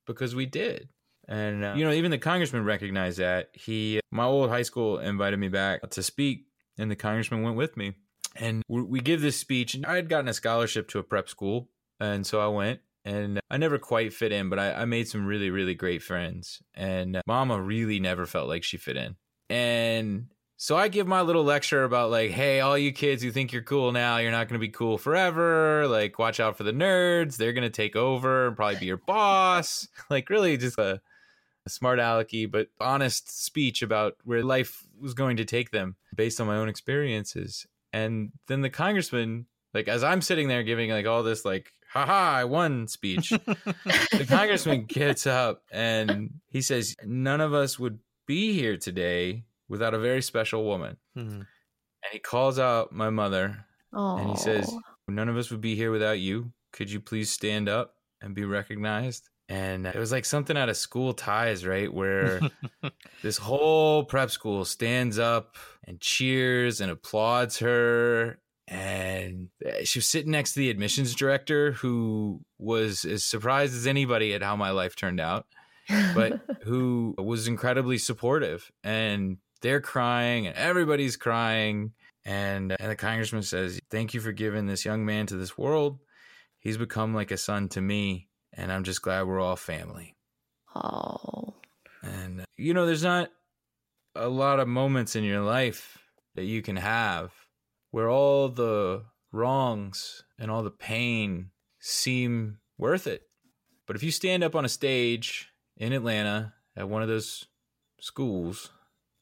[0.07, 0.89] because we did.
[1.29, 3.51] And uh, you know, even the congressman recognized that.
[3.53, 7.77] He, my old high school, invited me back to speak, and the congressman went with
[7.77, 7.95] me.
[8.37, 9.75] And we, we give this speech.
[9.75, 11.69] And I had gotten a scholarship to a prep school,
[12.01, 12.81] and so I went.
[13.05, 16.61] And I never quite fit in, but I, I made some really, really great friends.
[16.75, 19.17] And uh, Mama really never felt like she fit in.
[19.49, 20.27] And
[20.63, 23.63] so I give my little lecture about like, hey, all you kids who think you're
[23.63, 25.89] cool now, you're not going to be cool forever.
[25.89, 28.99] Like, watch out for the nerds; they're going to take over and probably be your
[29.07, 29.89] boss.
[30.11, 31.01] like, really, just a,
[31.65, 36.43] a smart alecky but honest speech about where life was going to take them based
[36.43, 37.67] on my own experiences.
[37.95, 42.37] And then the congressman, like, as I'm sitting there giving like all this like, haha,
[42.37, 43.31] I won speech,
[43.65, 49.95] the congressman gets up and he says, none of us would be here today without
[49.95, 50.99] a very special woman.
[51.17, 51.47] Mhm.
[52.03, 54.73] And he calls out my mother Oh, and he says,
[55.09, 56.53] None of us would be here without you.
[56.73, 59.29] Could you please stand up and be recognized?
[59.49, 61.93] And it was like something out of school ties, right?
[61.93, 62.41] Where
[63.23, 68.39] this whole prep school stands up and cheers and applauds her.
[68.69, 69.49] And
[69.83, 74.43] she was sitting next to the admissions director, who was as surprised as anybody at
[74.45, 75.47] how my life turned out
[76.15, 81.93] but who was incredibly supportive and they're crying and everybody's crying.
[82.25, 85.99] And and the congressman says thank you for giving this young man to this world.
[86.59, 90.17] He's become like a son to me and i'm just glad we're all family.
[90.75, 91.55] Oh,
[92.03, 93.31] and uh, you know there's not
[94.15, 95.99] a lot of moments in your life
[96.35, 97.33] that you can have
[97.91, 103.23] where all the wrongs and all the pain seem worth it.
[103.87, 107.47] But if you stand up on a stage in Atlanta at one of those
[108.01, 108.71] schools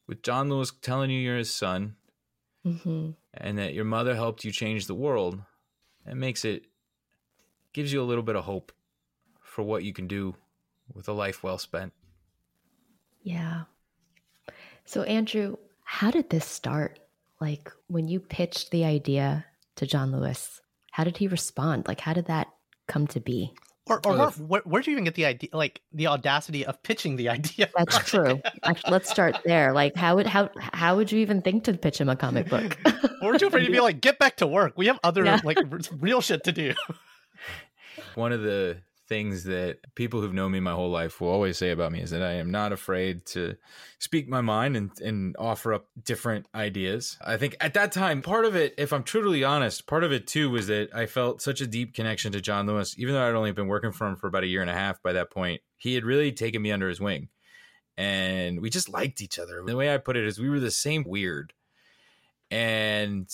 [0.09, 1.95] with John Lewis telling you you're his son
[2.63, 5.39] hmm and that your mother helped you change the world,
[6.07, 6.65] it makes it
[7.73, 8.71] gives you a little bit of hope
[9.39, 10.35] for what you can do
[10.91, 11.93] with a life well spent.
[13.21, 13.65] yeah.
[14.85, 16.99] So, Andrew, how did this start?
[17.39, 19.45] Like, when you pitched the idea
[19.75, 20.59] to John Lewis,
[20.91, 21.87] how did he respond?
[21.87, 22.47] Like, how did that
[22.87, 23.53] come to be?
[23.89, 27.15] Or, or Oh, where, where'd you even get the idea, like the audacity of pitching
[27.15, 27.69] the idea?
[27.75, 28.41] That's true.
[28.63, 29.73] Actually, let's start there.
[29.73, 32.77] Like, how would how how would you even think to pitch him a comic book?
[33.21, 34.73] Weren't you afraid to be like, get back to work?
[34.77, 35.39] We have other Yeah.
[35.43, 36.73] like r- real shit to do.
[38.15, 38.77] One of the
[39.09, 42.11] things that people who've known me my whole life will always say about me is
[42.11, 43.57] that I am not afraid to
[43.97, 47.17] speak my mind and, and offer up different ideas.
[47.25, 50.27] I think at that time, part of it, if I'm truly honest, part of it
[50.27, 53.35] too was that I felt such a deep connection to John Lewis, even though I'd
[53.35, 55.61] only been working for him for about a year and a half by that point.
[55.77, 57.29] He had really taken me under his wing
[57.99, 59.61] and we just liked each other.
[59.61, 61.51] The way I put it is we were the same weird.
[62.49, 63.29] And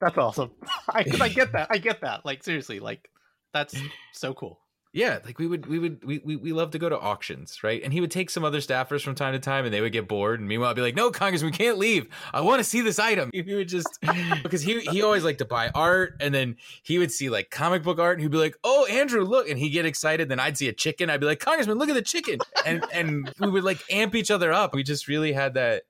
[0.00, 0.50] That's awesome.
[0.88, 1.68] I, I get that.
[1.70, 2.26] I get that.
[2.26, 3.08] Like seriously, like
[3.52, 3.76] that's
[4.12, 4.58] so cool.
[4.94, 7.82] Yeah, like we would we would we we, we love to go to auctions, right?
[7.82, 10.06] And he would take some other staffers from time to time and they would get
[10.06, 12.06] bored and meanwhile I'd be like, No, Congressman, we can't leave.
[12.32, 13.30] I want to see this item.
[13.44, 13.98] He would just
[14.44, 17.82] because he he always liked to buy art and then he would see like comic
[17.82, 20.28] book art and he'd be like, Oh, Andrew, look, and he'd get excited.
[20.28, 21.10] Then I'd see a chicken.
[21.10, 22.38] I'd be like, Congressman, look at the chicken.
[22.64, 24.74] And and we would like amp each other up.
[24.74, 25.82] We just really had that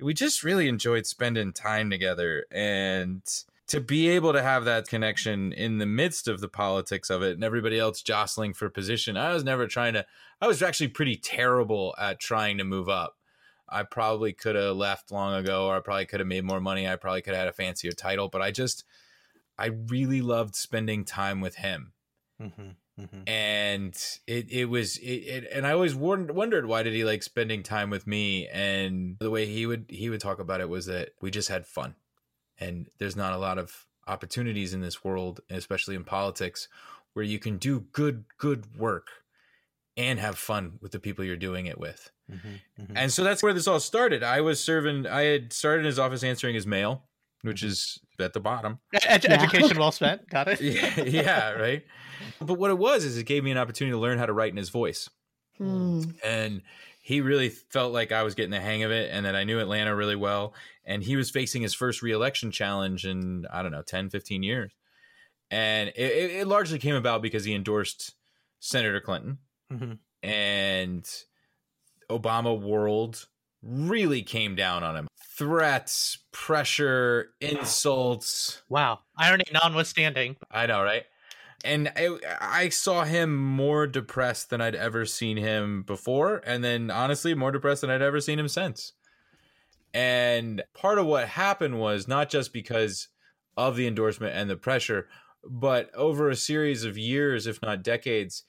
[0.00, 3.22] we just really enjoyed spending time together and
[3.68, 7.34] to be able to have that connection in the midst of the politics of it
[7.34, 10.04] and everybody else jostling for position i was never trying to
[10.40, 13.14] i was actually pretty terrible at trying to move up.
[13.70, 16.88] I probably could have left long ago or i probably could have made more money.
[16.88, 18.84] I probably could have had a fancier title but i just
[19.58, 21.92] i really loved spending time with him.
[22.40, 23.28] Mm-hmm, mm-hmm.
[23.28, 23.94] and
[24.28, 27.64] it it was it, it and I always wondered, wondered why did he like spending
[27.64, 28.46] time with me?
[28.46, 31.66] And the way he would he would talk about it was that we just had
[31.66, 31.96] fun
[32.60, 36.68] and there's not a lot of opportunities in this world especially in politics
[37.14, 39.08] where you can do good good work
[39.96, 42.94] and have fun with the people you're doing it with Mm-hmm, mm-hmm.
[42.94, 45.98] and so that's where this all started I was serving I had started in his
[45.98, 47.04] office answering his mail
[47.42, 49.32] which is at the bottom Ed- Yeah.
[49.42, 50.28] education well spent.
[50.28, 50.60] Got it.
[50.60, 51.84] yeah, yeah right
[52.40, 54.50] but what it was is it gave me an opportunity to learn how to write
[54.50, 55.08] in his voice
[55.56, 56.02] Hmm.
[56.24, 56.60] and
[57.08, 59.60] he really felt like I was getting the hang of it and that I knew
[59.60, 60.52] Atlanta really well
[60.84, 64.72] and he was facing his first reelection challenge in I don't know 10 15 years
[65.50, 68.14] and it, it, largely came about because he endorsed
[68.60, 69.38] Senator Clinton
[69.72, 69.92] Mm-hmm.
[70.28, 71.06] and
[72.10, 73.26] Obama world
[73.62, 78.98] really came down on him threats pressure insults Wow.
[79.16, 80.36] Irony notwithstanding.
[80.50, 81.04] I know, right?
[81.64, 86.90] And I, I saw him more depressed than I'd ever seen him before, and then
[86.90, 88.92] honestly, more depressed than I'd ever seen him since.
[89.92, 93.08] And part of what happened was not just because
[93.56, 95.08] of the endorsement and the pressure,
[95.44, 98.44] but over a series of years, if not decades,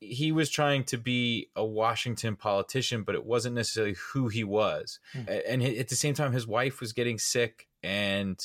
[0.00, 4.98] he was trying to be a Washington politician, but it wasn't necessarily who he was.
[5.12, 5.22] Hmm.
[5.46, 8.38] And at the same time, his wife was getting sick and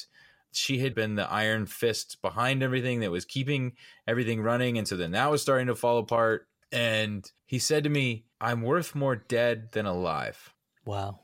[0.55, 3.73] she had been the iron fist behind everything that was keeping
[4.07, 4.77] everything running.
[4.77, 6.47] And so then that was starting to fall apart.
[6.71, 10.53] And he said to me, I'm worth more dead than alive.
[10.85, 11.19] Wow.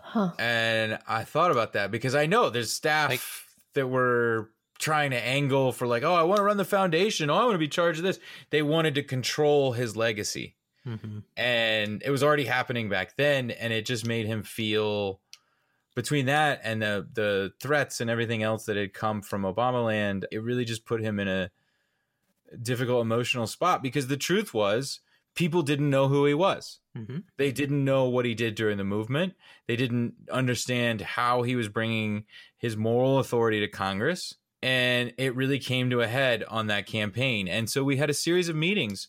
[0.00, 0.32] Huh.
[0.38, 3.20] And I thought about that because I know there's staff Like-
[3.74, 7.30] that were trying to angle for like, oh, I want to run the foundation.
[7.30, 8.18] Oh, I want to be charged of this.
[8.50, 10.56] They wanted to control his legacy.
[10.84, 13.50] hmm And it was already happening back then.
[13.52, 15.20] And it just made him feel
[15.94, 20.26] between that and the the threats and everything else that had come from Obama land,
[20.32, 21.50] it really just put him in a
[22.60, 25.00] difficult emotional spot because the truth was
[25.34, 28.84] people didn't know who he was hmm they didn't know what he did during the
[28.84, 29.34] movement.
[29.66, 32.26] They didn't understand how he was bringing
[32.58, 34.36] his moral authority to Congress.
[34.62, 37.48] And it really came to a head on that campaign.
[37.48, 39.08] And so we had a series of meetings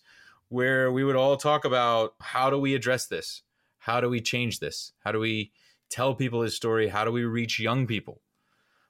[0.49, 3.43] where we would all talk about how do we address this?
[3.79, 4.93] How do we change this?
[5.03, 5.51] How do we
[5.89, 6.87] tell people his story?
[6.87, 8.21] How do we reach young people?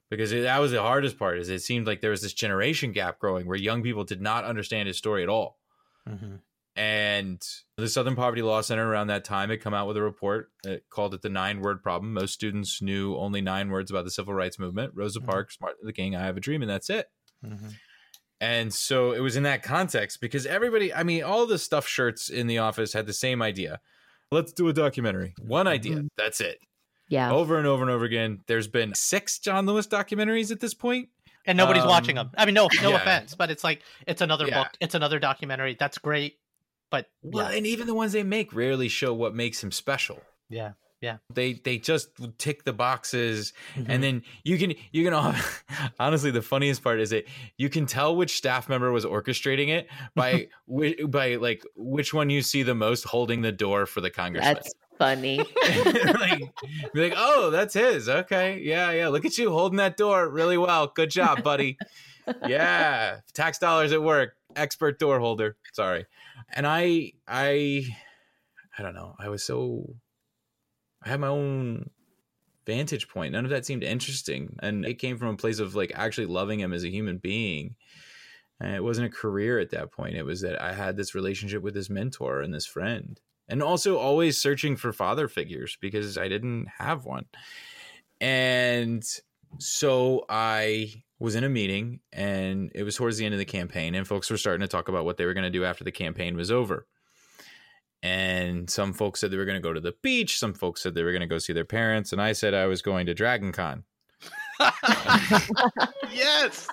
[0.09, 2.91] Because it, that was the hardest part is it seemed like there was this generation
[2.91, 5.59] gap growing where young people did not understand his story at all
[6.07, 6.35] hmm
[6.75, 7.39] and
[7.77, 10.89] the Southern Poverty Law Center around that time had come out with a report that
[10.89, 12.13] called it the nine word problem.
[12.13, 15.25] Most students knew only nine words about the civil rights movement Rosa Mhm.
[15.25, 17.11] Parks, Martin Luther King, I have a dream, and that's it.
[17.43, 17.69] hmm
[18.41, 22.29] And so it was in that context because everybody, I mean, all the stuff shirts
[22.29, 23.79] in the office had the same idea.
[24.31, 25.35] Let's do a documentary.
[25.41, 25.97] One idea.
[25.97, 26.07] Mhm.
[26.17, 26.59] That's it.
[27.13, 27.31] Yeah.
[27.31, 28.41] Over and over and over again.
[28.47, 31.09] There's been six John Lewis documentaries at this point.
[31.45, 32.31] And nobody's Um, watching them.
[32.37, 32.95] I mean, no, no yeah.
[32.95, 34.63] offense, but it's like it's another Yeah.
[34.63, 35.75] book, it's another documentary.
[35.77, 36.39] That's great,
[36.89, 40.21] but Well, yeah, and even the ones they make rarely show what makes him special.
[40.49, 40.71] yeah,
[41.33, 43.85] They they just tick the boxes Mhm.
[43.89, 45.33] and then you can you can all
[45.99, 47.25] honestly the funniest part is that
[47.57, 50.47] you can tell which staff member was orchestrating it by
[51.07, 54.53] by like which one you see the most holding the door for the congressman.
[54.55, 55.37] That's funny.
[56.19, 56.41] like
[56.93, 58.07] like oh that's his.
[58.07, 58.59] Okay.
[58.61, 59.07] Yeah yeah.
[59.09, 60.87] Look at you holding that door really well.
[60.87, 61.77] Good job buddy.
[62.47, 63.19] Yeah.
[63.33, 64.35] Tax dollars at work.
[64.55, 65.57] Expert door holder.
[65.73, 66.05] Sorry.
[66.55, 67.83] And i i
[68.77, 69.15] i don't know.
[69.19, 69.95] I was so
[71.03, 71.89] i had my own
[72.65, 73.33] vantage point.
[73.33, 74.55] None of that seemed interesting.
[74.61, 77.75] And it came from a place of like actually loving him as a human being.
[78.59, 80.15] And it wasn't a career at that point.
[80.15, 83.19] It was that i had this relationship with this mentor and this friend.
[83.49, 87.25] And also always searching for father figures because i didn't have one.
[88.21, 89.03] And
[89.59, 93.95] so I was in a meeting and it was towards the end of the campaign
[93.95, 95.91] and folks were starting to talk about what they were going to do after the
[95.91, 96.87] campaign was over.
[98.03, 100.93] And some folks said they were going to go to the beach, some folks said
[100.93, 103.13] they were going to go see their parents and I said I was going to
[103.13, 103.85] Dragon Con.
[106.11, 106.67] yes.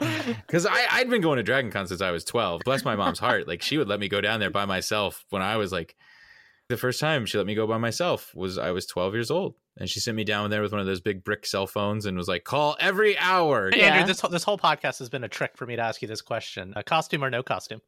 [0.48, 2.62] Cuz I I'd been going to Dragon Con since I was 12.
[2.64, 5.42] Bless my mom's heart, like she would let me go down there by myself when
[5.42, 5.94] I was like
[6.68, 9.54] the first time she let me go by myself was I was 12 years old
[9.76, 12.16] and she sent me down there with one of those big brick cell phones and
[12.16, 13.96] was like call every hour Yeah.
[13.96, 16.22] Andrew, this this whole podcast has been a trick for me to ask you this
[16.22, 17.82] question: a costume or no costume?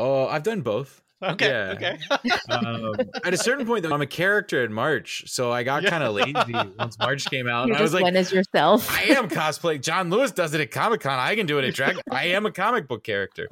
[0.00, 1.00] Oh, I've done both.
[1.22, 1.96] Okay, Yeah.
[2.12, 2.30] okay.
[2.48, 5.90] Um, at a certain point, though, I'm a character in March, so I got Yeah.
[5.90, 7.68] kind of lazy once March came out.
[7.68, 8.90] you And I was just like, went as yourself.
[8.90, 9.80] I am cosplay.
[9.80, 11.18] John Lewis does it at Comic Con.
[11.18, 11.96] I can do it at Drag.
[12.10, 13.48] I am a comic book character,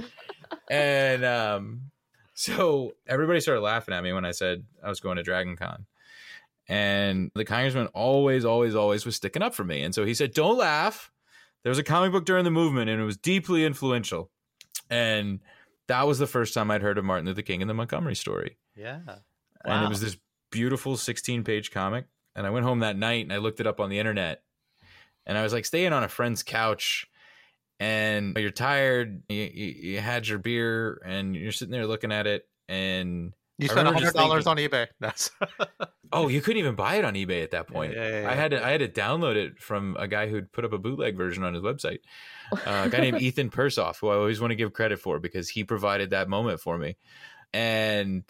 [0.68, 1.80] and um,
[2.34, 5.86] so everybody started laughing at me when I said I was going to Dragon Con.
[6.68, 9.82] And the congressman always, always, always was sticking up for me.
[9.82, 11.10] And so he said, Don't laugh.
[11.62, 14.30] There was a comic book during the movement, and it was deeply influential.
[14.88, 15.40] And
[15.90, 18.56] that was the first time I'd heard of Martin Luther King and the Montgomery story
[18.76, 19.00] yeah.
[19.64, 20.16] and it was this
[20.50, 23.80] beautiful 16 page comic and i went home that night and i looked it up
[23.80, 24.42] on the internet
[25.26, 27.06] and i was like staying on a friend's couch
[27.78, 32.26] and you're tired you, you, you had your beer and you're sitting there looking at
[32.26, 34.88] it and You spent hundred dollars on eBay.
[35.00, 35.30] That's
[36.12, 38.30] oh you couldn't even buy it on ebay at that point Yeah, yeah, yeah.
[38.30, 40.78] i had to i had to download it from a guy who'd put up a
[40.78, 42.00] bootleg version on his website
[42.52, 45.48] uh, a guy named ethan persoff who i always want to give credit for because
[45.48, 46.96] he provided that moment for me
[47.52, 48.24] and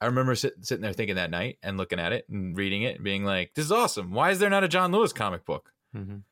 [0.00, 2.96] I remember sit, sitting there thinking that night and looking at it and reading it
[2.96, 4.12] and being like, "This is awesome.
[4.12, 6.22] Why is there not a John Lewis comic book?" Mhm.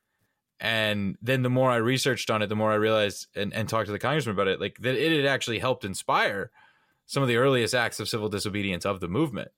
[0.61, 3.87] And then the more I researched on it, the more I realized and, and talked
[3.87, 6.51] to the congressman about it, like that it had actually helped inspire
[7.07, 9.49] some of the earliest acts of civil disobedience of the movement.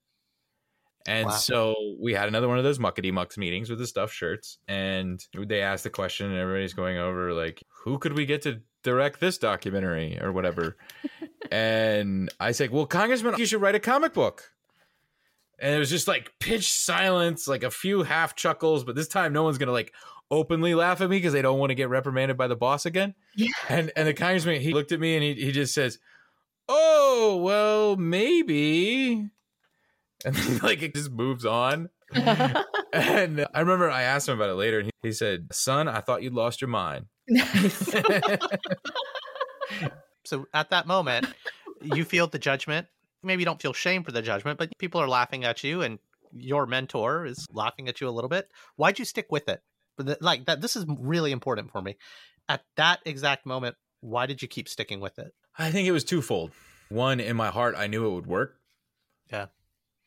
[1.08, 1.32] And Wow.
[1.34, 5.24] so we had another one of those muckety mucks meetings with the stuffed shirts, and
[5.38, 9.20] they asked the question, and everybody's going over like, "Who could we get to direct
[9.20, 10.76] this documentary or whatever?"
[11.52, 14.50] and I said, "Well, Congressman, you should write a comic book."
[15.60, 19.32] And it was just like pitch silence, like a few half chuckles, but this time
[19.32, 19.94] no one's gonna like
[20.30, 23.14] openly laugh at me because they don't want to get reprimanded by the boss again.
[23.36, 23.48] Yeah.
[23.68, 26.00] And and the congressman he looked at me and he he just says,
[26.68, 29.28] oh well maybe
[30.24, 34.54] and then like it just moves on and i remember i asked him about it
[34.54, 37.92] later and he, he said son i thought you'd lost your mind nice.
[40.24, 41.26] So at that moment,
[41.82, 42.86] you feel the judgment.
[43.22, 45.98] Maybe you don't feel shame for the judgment, but people are laughing at you, and
[46.32, 48.50] your mentor is laughing at you a little bit.
[48.76, 49.62] Why'd you stick with it?
[49.96, 51.96] But the- Like that, this is really important for me.
[52.48, 55.32] At that exact moment, why did you keep sticking with it?
[55.58, 56.50] I think it was twofold
[56.88, 58.56] one in my heart i knew it would work
[59.30, 59.46] Yeah.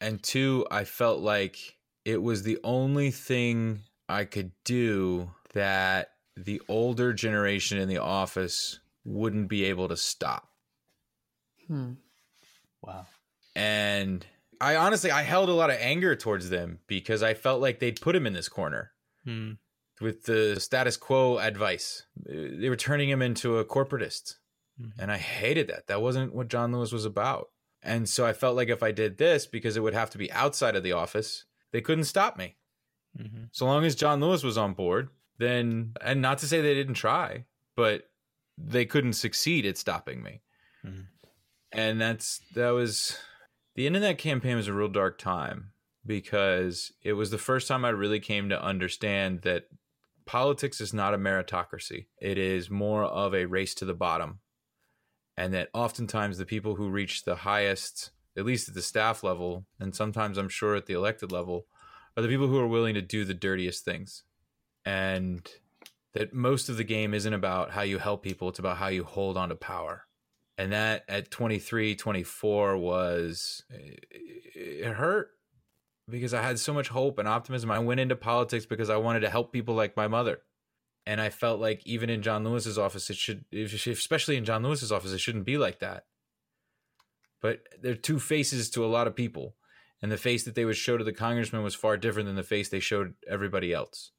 [0.02, 6.62] and two i felt like it was the only thing i could do that the
[6.70, 10.48] older generation in the office wouldn't be able to stop
[11.68, 11.94] Hmm.
[12.82, 13.06] Wow.
[13.56, 14.26] and
[14.62, 18.02] I honestly I held a lot of anger towards them because I felt like they'd
[18.02, 18.92] put him in this corner
[19.24, 19.52] Hmm.
[20.02, 22.04] with the status quo advice.
[22.26, 24.36] They were turning him into a corporatist,
[24.80, 24.94] Mhm.
[25.00, 25.88] and I hated that.
[25.88, 27.50] That wasn't what John Lewis was about.
[27.82, 30.32] And so I felt like if I did this, because it would have to be
[30.32, 32.58] outside of the office, they couldn't stop me.
[33.18, 36.74] hmm So long as John Lewis was on board, then and not to say they
[36.74, 38.10] didn't try, but
[38.58, 40.42] they couldn't succeed at stopping me.
[40.86, 41.08] Mhm.
[41.72, 43.18] And that's that was
[43.76, 45.72] the end of that campaign was a real dark time
[46.06, 49.68] because it was the first time I really came to understand that
[50.26, 52.08] politics is not a meritocracy.
[52.22, 54.40] It is more of a race to the bottom.
[55.40, 59.66] And that oftentimes the people who reach the highest, at least at the staff level,
[59.80, 61.66] and sometimes I'm sure at the elected level,
[62.18, 64.26] are the people who are willing to do the dirtiest things.
[64.84, 65.50] And
[66.14, 69.06] that most of the game isn't about how you help people, it's about how you
[69.06, 70.08] hold on to power.
[70.58, 75.30] And that at 23, 24 was, it hurt
[76.10, 77.72] because I had so much hope and optimism.
[77.72, 80.42] I went into politics because I wanted to help people like my mother.
[81.06, 84.92] And I felt like even in John Lewis's office, it should, especially in John Lewis's
[84.92, 86.04] office, it shouldn't be like that.
[87.42, 89.56] But there are two faces to a lot of people
[90.02, 92.44] and the face that they would show to the congressman was far different than the
[92.44, 94.12] face they showed everybody else.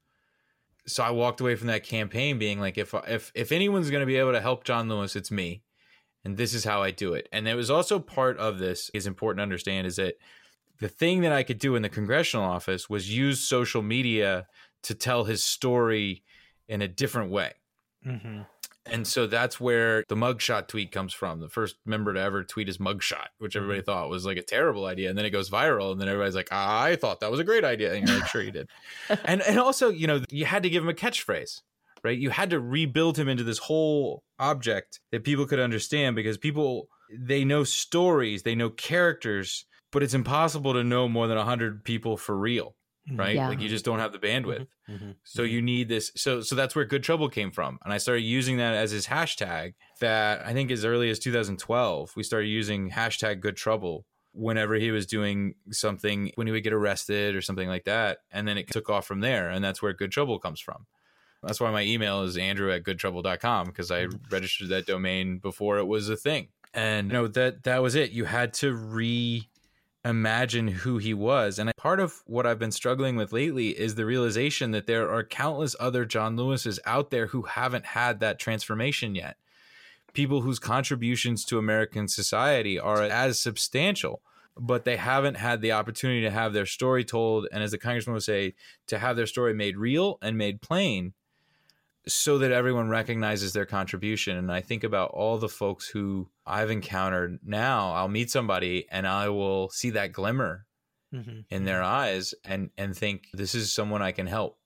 [0.86, 4.06] So I walked away from that campaign being like, if if if anyone's going to
[4.06, 5.62] be able to help John Lewis, it's me,
[6.24, 7.28] and this is how I do it.
[7.32, 10.14] And there was also part of this is important to understand is that
[10.80, 14.46] the thing that I could do in the congressional office was use social media
[14.82, 16.24] to tell his story
[16.70, 17.52] in a different way.
[18.02, 18.42] hmm
[18.86, 21.40] And so that's where the mugshot tweet comes from.
[21.40, 24.86] The first member to ever tweet his mugshot, which everybody thought was like a terrible
[24.86, 25.10] idea.
[25.10, 25.92] And then it goes viral.
[25.92, 27.92] And then everybody's like, I thought that was a great idea.
[27.92, 28.68] And you're like, sure you did.
[29.24, 31.60] and and also, you know, you had to give him a catchphrase,
[32.04, 32.18] right?
[32.18, 36.88] You had to rebuild him into this whole object that people could understand because people
[37.12, 42.16] they know stories, they know characters, but it's impossible to know more than 100 people
[42.16, 42.76] for real,
[43.08, 43.18] Mm-hmm.
[43.18, 43.34] right?
[43.34, 43.48] Yeah.
[43.48, 44.66] Like you just don't have the bandwidth.
[44.86, 45.64] hmm So you mm-hmm.
[45.64, 46.12] need this.
[46.16, 49.06] So so that's where Good Trouble came from, and I started using that as his
[49.06, 49.74] hashtag.
[50.00, 54.90] That I think as early as 2012, we started using hashtag Good Trouble whenever he
[54.90, 58.70] was doing something when he would get arrested or something like that, and then it
[58.70, 60.86] took off from there, and that's where Good Trouble comes from.
[61.42, 65.86] That's why my email is andrew at goodtrouble.com because I registered that domain before it
[65.86, 66.48] was a thing.
[66.74, 68.10] And you know that that was it.
[68.10, 68.72] You had to
[70.04, 71.58] reimagine who he was.
[71.58, 75.24] And part of what I've been struggling with lately is the realization that there are
[75.24, 79.36] countless other John Lewises out there who haven't had that transformation yet.
[80.12, 84.22] People whose contributions to American society are as substantial,
[84.56, 87.46] but they haven't had the opportunity to have their story told.
[87.52, 88.54] And as the congressman would say,
[88.88, 91.12] to have their story made real and made plain
[92.06, 94.36] so that everyone recognizes their contribution.
[94.36, 97.92] And I think about all the folks who I've encountered now.
[97.92, 100.66] I'll meet somebody and I will see that glimmer
[101.12, 104.58] hmm in their eyes and and think this is someone I can help.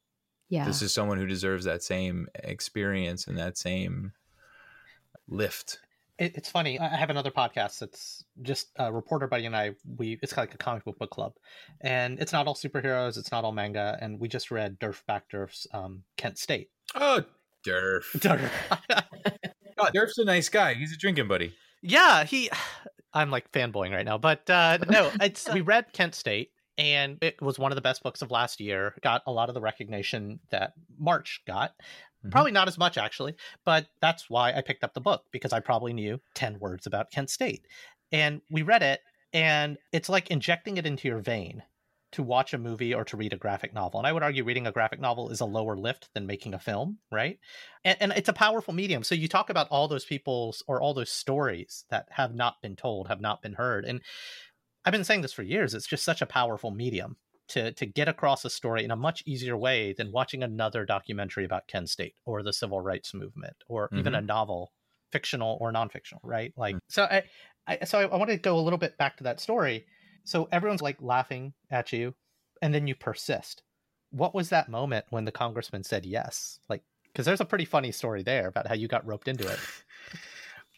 [0.51, 0.67] Yeah.
[0.67, 4.13] This is someone who deserves that same experience and that same
[5.27, 5.79] lift.
[6.19, 6.79] It, it's funny.
[6.79, 9.73] I I have another podcast that's just a reporter buddy and I.
[9.97, 11.33] We it's kind of like a comic book book club,
[11.81, 13.17] and it's not all superheroes.
[13.17, 13.99] It's not all manga.
[14.01, 16.69] And we just read Derf Backderf's um, Kent State.
[16.95, 17.23] Oh,
[17.67, 18.03] Derf.
[18.19, 18.51] Derf.
[19.79, 20.75] Oh, Derf's a nice guy.
[20.75, 21.55] He's a drinking buddy.
[21.83, 22.51] yeah, he.
[23.17, 26.51] I'm like fanboying right now, but uh, no, it's we read Kent State.
[26.77, 28.95] And it was one of the best books of last year.
[29.01, 31.71] Got a lot of the recognition that March got.
[32.27, 32.33] Mhm.
[32.33, 35.61] Probably not as much, actually, but that's why I picked up the book because I
[35.61, 37.67] probably knew 10 words about Kent State.
[38.11, 39.01] And we read it,
[39.33, 41.63] and it's like injecting it into your vein
[42.15, 43.99] to watch a movie or to read a graphic novel.
[43.99, 46.59] And I would argue reading a graphic novel is a lower lift than making a
[46.59, 47.39] film, right?
[47.85, 49.03] And, and it's a powerful medium.
[49.03, 52.77] So you talk about all those people's or all those stories that have not been
[52.77, 53.85] told, have not been heard.
[53.85, 54.01] And
[54.85, 55.75] I've been saying this for years.
[55.75, 57.17] It's just such a powerful medium
[57.49, 61.45] to to get across a story in a much easier way than watching another documentary
[61.45, 64.27] about Kent State or the civil rights movement or even a mm-hmm.
[64.27, 64.73] novel,
[65.13, 66.53] fictional or non-fictional, right?
[66.57, 66.81] Like mm.
[66.89, 67.25] so I
[67.67, 69.87] I, so I, I want to go a little bit back to that story.
[70.25, 72.15] So everyone's like laughing at you,
[72.63, 73.63] and then you persist.
[74.11, 76.61] What was that moment when the congressman said yes?
[76.69, 79.59] Like, because there's a pretty funny story there about how you got roped into it.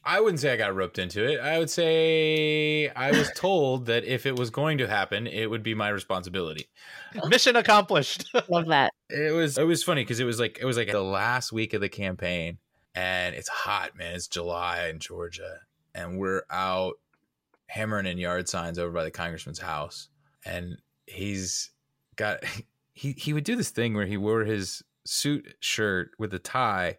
[0.06, 1.40] I wouldn't say I got roped into it.
[1.40, 5.64] I would say I was told that if it was going to happen, it would
[5.64, 6.68] be my responsibility.
[7.26, 8.32] Mission accomplished.
[8.48, 8.92] Love that.
[9.10, 11.74] It was it was funny because it was like it was like the last week
[11.74, 12.58] of the campaign,
[12.94, 14.14] and it's hot, man.
[14.14, 15.58] It's July in Georgia,
[15.92, 16.94] and we're out
[17.66, 20.08] hammering in yard signs over by the congressman's house,
[20.44, 21.70] and he's
[22.16, 22.42] got
[22.92, 26.98] he he would do this thing where he wore his suit shirt with a tie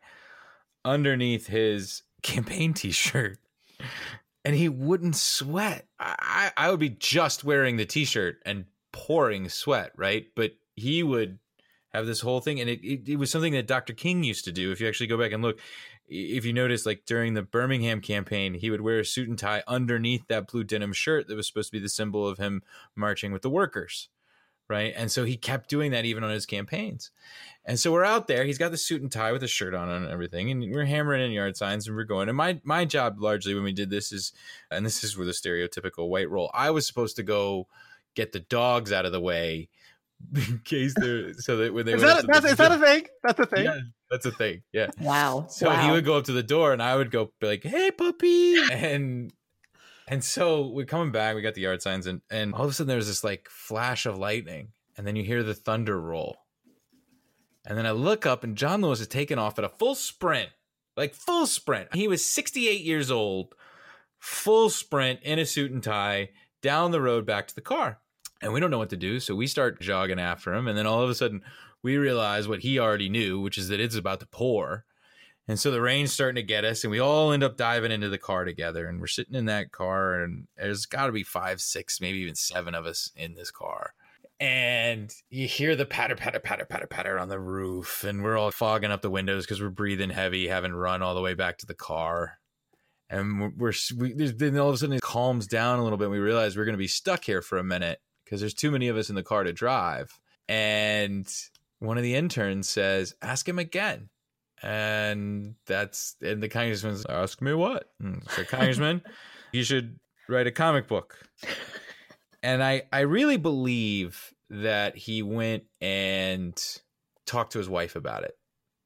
[0.86, 3.38] underneath his campaign t-shirt.
[4.46, 5.88] And he wouldn't sweat.
[6.00, 10.28] I, I would be just wearing the t-shirt and pouring sweat right?
[10.36, 11.40] But he would
[11.90, 12.62] have this whole thing.
[12.62, 14.72] And it, it, it was something that dr king used to do.
[14.72, 15.60] If you actually go back and look
[16.08, 19.64] if you notice like during the birmingham campaign he would wear a suit and tie
[19.68, 22.62] underneath that blue denim shirt that was supposed to be the symbol of him
[22.96, 24.10] marching with the workers
[24.70, 27.12] right and so he kept doing that even on his campaigns
[27.68, 28.46] and so we're out there.
[28.46, 31.22] He's got the suit and tie with a shirt on and everything, and we're hammering
[31.22, 32.30] in yard signs and we're going.
[32.30, 34.32] And my my job largely when we did this is,
[34.72, 36.50] and this is where the stereotypical white role.
[36.54, 37.68] I was supposed to go
[38.16, 39.68] get the dogs out of the way
[40.36, 43.06] in case they're so that when they is, that, the, that's, is that a thing?
[43.24, 43.66] That's a thing.
[43.66, 44.64] Yeah, that's a thing.
[44.74, 44.88] Yeah.
[45.00, 45.48] Wow.
[45.50, 45.86] So wow.
[45.86, 48.58] he would go up to the door, and I would go be like, "Hey, puppy,"
[48.72, 49.32] and
[50.08, 51.36] and so we're coming back.
[51.36, 54.06] We got the yard signs, and and all of a sudden there's this like flash
[54.06, 56.38] of lightning, and then you hear the thunder roll
[57.68, 60.50] and then I look up and John Lewis is taking off at a full sprint,
[60.96, 61.94] like full sprint.
[61.94, 63.54] He was 68 years old,
[64.18, 66.30] full sprint in a suit and tie
[66.62, 68.00] down the road back to the car.
[68.42, 69.20] And we don't know what to do.
[69.20, 70.68] So we start jogging after him.
[70.68, 71.42] And then all of a sudden,
[71.82, 74.86] we realize what he already knew, which is that it's about to pour.
[75.48, 78.10] And so the rain's starting to get us, and we all end up diving into
[78.10, 78.86] the car together.
[78.88, 82.36] And we're sitting in that car, and there's got to be five, six, maybe even
[82.36, 83.94] seven of us in this car
[84.40, 88.52] and you hear the patter, patter, patter, patter, patter on the roof, and we're all
[88.52, 91.66] fogging up the windows because we're breathing heavy, having run all the way back to
[91.66, 92.40] the car.
[93.10, 96.06] And we're, we, then all of a sudden it calms down a little bit.
[96.06, 98.72] And we realize we're going to be stuck here for a minute because there's too
[98.72, 100.20] many of us in the car to drive.
[100.50, 101.28] And
[101.80, 104.10] one of the interns says, "Ask him again."
[104.64, 107.90] And that's and the congressman's ask me what?
[108.32, 109.04] So congressman,
[109.52, 111.18] you should write a comic book
[112.44, 116.58] and I I really believe that he went and
[117.26, 118.38] talked to his wife about it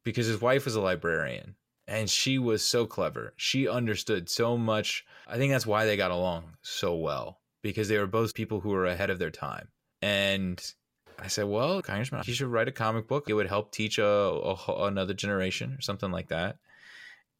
[0.04, 1.56] because his wife was a librarian
[1.88, 3.34] and she was so clever.
[3.38, 5.06] She understood so much.
[5.28, 8.70] I think that's why they got along so well because they were both people who
[8.70, 9.70] were ahead of their time.
[10.02, 10.62] And
[11.20, 13.30] I said, "Well, Congressman, you should write a comic book.
[13.30, 16.58] It would help teach a, a another generation or something like that."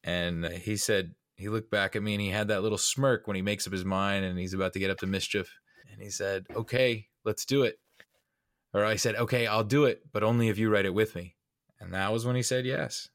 [0.04, 3.36] And he said he looked back at me and he had that little smirk when
[3.36, 5.58] he makes up his mind and he's about to get up to mischief.
[5.90, 7.78] And he said, okay, let's do it.
[8.72, 11.36] Or I said, okay, I'll do it, but only if you write it with me.
[11.80, 13.08] And that was when he said yes.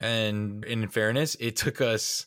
[0.00, 2.26] And in fairness, it took us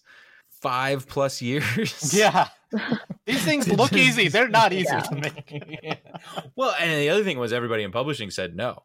[0.62, 2.14] five plus years.
[2.18, 2.48] Yeah.
[3.26, 4.28] These things look easy.
[4.28, 5.00] They're not easy yeah.
[5.02, 6.00] to make.
[6.56, 8.84] well, and the other thing was everybody in publishing said no.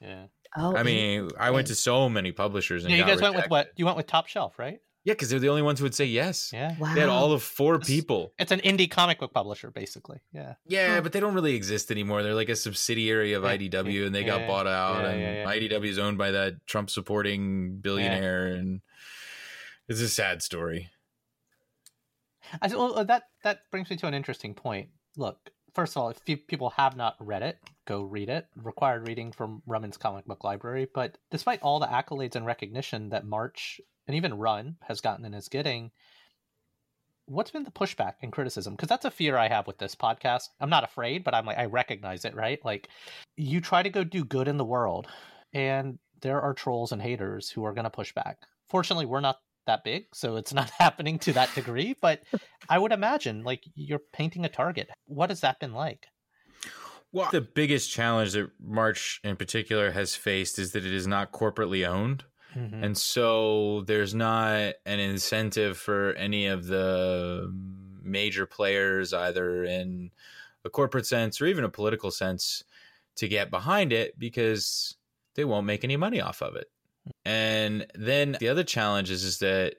[0.00, 0.26] Yeah.
[0.56, 2.84] Oh, I mean, I went to so many publishers.
[2.84, 3.34] And yeah, you guys rejected.
[3.34, 3.70] went with what?
[3.76, 4.80] You went with Top Shelf, right?
[5.04, 6.50] Yeah, because they're the only ones who would say yes.
[6.52, 6.76] Yeah.
[6.78, 6.94] Wow.
[6.94, 8.34] They had all of four people.
[8.38, 10.20] It's an indie comic book publisher, basically.
[10.32, 10.54] Yeah.
[10.66, 12.22] Yeah, but they don't really exist anymore.
[12.22, 15.02] They're like a subsidiary of Yeah, IDW, and they yeah, got bought out.
[15.02, 15.68] yeah, and yeah, yeah.
[15.68, 18.80] IDW is owned by that Trump supporting billionaire, and
[19.88, 20.90] it's a sad story.
[22.60, 24.88] I, well, that that brings me to an interesting point.
[25.16, 28.46] Look, first of all, if you, people have not read it, go read it.
[28.56, 30.88] Required reading from Rumman's comic book library.
[30.92, 35.34] But despite all the accolades and recognition that March and even Run has gotten and
[35.34, 35.90] is getting,
[37.26, 38.74] what's been the pushback and criticism?
[38.74, 40.48] Because that's a fear I have with this podcast.
[40.60, 42.34] I'm not afraid, but I'm like I recognize it.
[42.34, 42.64] Right?
[42.64, 42.88] Like
[43.36, 45.06] you try to go do good in the world,
[45.52, 48.38] and there are trolls and haters who are going to push back.
[48.68, 51.94] Fortunately, we're not that big, so it's not happening to that degree.
[52.00, 52.22] But
[52.68, 54.90] I would imagine, like, you're painting a target.
[55.06, 56.06] What has that been like?
[57.12, 61.32] Well, the biggest challenge that March in particular has faced is that it is not
[61.32, 62.24] corporately owned.
[62.54, 62.84] Mhm.
[62.84, 67.52] And so there's not an incentive for any of the
[68.02, 70.10] major players, either in
[70.64, 72.64] a corporate sense or even a political sense,
[73.16, 74.96] to get behind it because
[75.34, 76.70] they won't make any money off of it.
[77.24, 79.74] And then the other challenge is, is that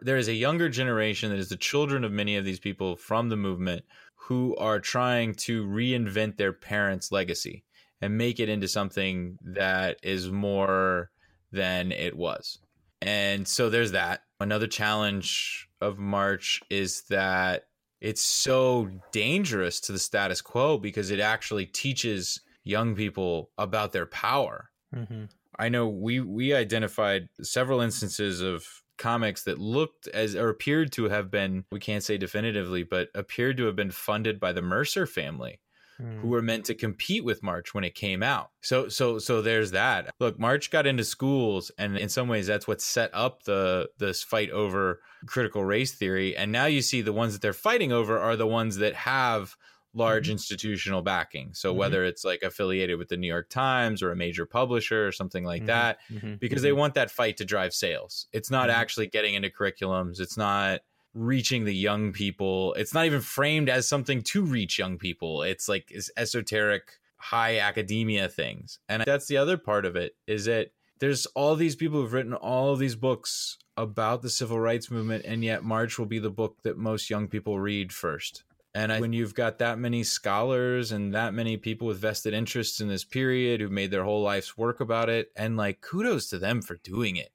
[0.00, 3.28] there is a younger generation that is the children of many of these people from
[3.28, 3.84] the movement
[4.16, 7.64] who are trying to reinvent their parents' legacy
[8.00, 11.10] and make it into something that is more
[11.52, 12.58] than it was.
[13.00, 14.22] And so there's that.
[14.40, 17.66] Another challenge of March is that
[18.00, 24.06] it's so dangerous to the status quo because it actually teaches young people about their
[24.06, 24.70] power.
[24.94, 25.24] Mm-hmm.
[25.58, 31.08] I know we we identified several instances of comics that looked as or appeared to
[31.08, 35.06] have been we can't say definitively but appeared to have been funded by the Mercer
[35.06, 35.58] family
[36.00, 36.20] mm.
[36.20, 38.50] who were meant to compete with March when it came out.
[38.62, 40.10] So so so there's that.
[40.20, 44.22] Look, March got into schools and in some ways that's what set up the this
[44.22, 48.18] fight over critical race theory and now you see the ones that they're fighting over
[48.18, 49.56] are the ones that have
[49.94, 50.32] large mm-hmm.
[50.32, 51.54] institutional backing.
[51.54, 51.78] So mm-hmm.
[51.78, 55.44] whether it's like affiliated with the New York Times or a major publisher or something
[55.44, 55.66] like mm-hmm.
[55.66, 56.34] that, mm-hmm.
[56.34, 56.78] because they mm-hmm.
[56.78, 58.26] want that fight to drive sales.
[58.32, 58.80] It's not mm-hmm.
[58.80, 60.20] actually getting into curriculums.
[60.20, 60.80] It's not
[61.14, 62.74] reaching the young people.
[62.74, 65.42] It's not even framed as something to reach young people.
[65.42, 68.80] It's like it's esoteric high academia things.
[68.88, 72.34] And that's the other part of it is that there's all these people who've written
[72.34, 76.58] all these books about the civil rights movement and yet March will be the book
[76.62, 78.44] that most young people read first
[78.74, 82.80] and I, when you've got that many scholars and that many people with vested interests
[82.80, 86.38] in this period who've made their whole life's work about it, and like kudos to
[86.38, 87.30] them for doing it.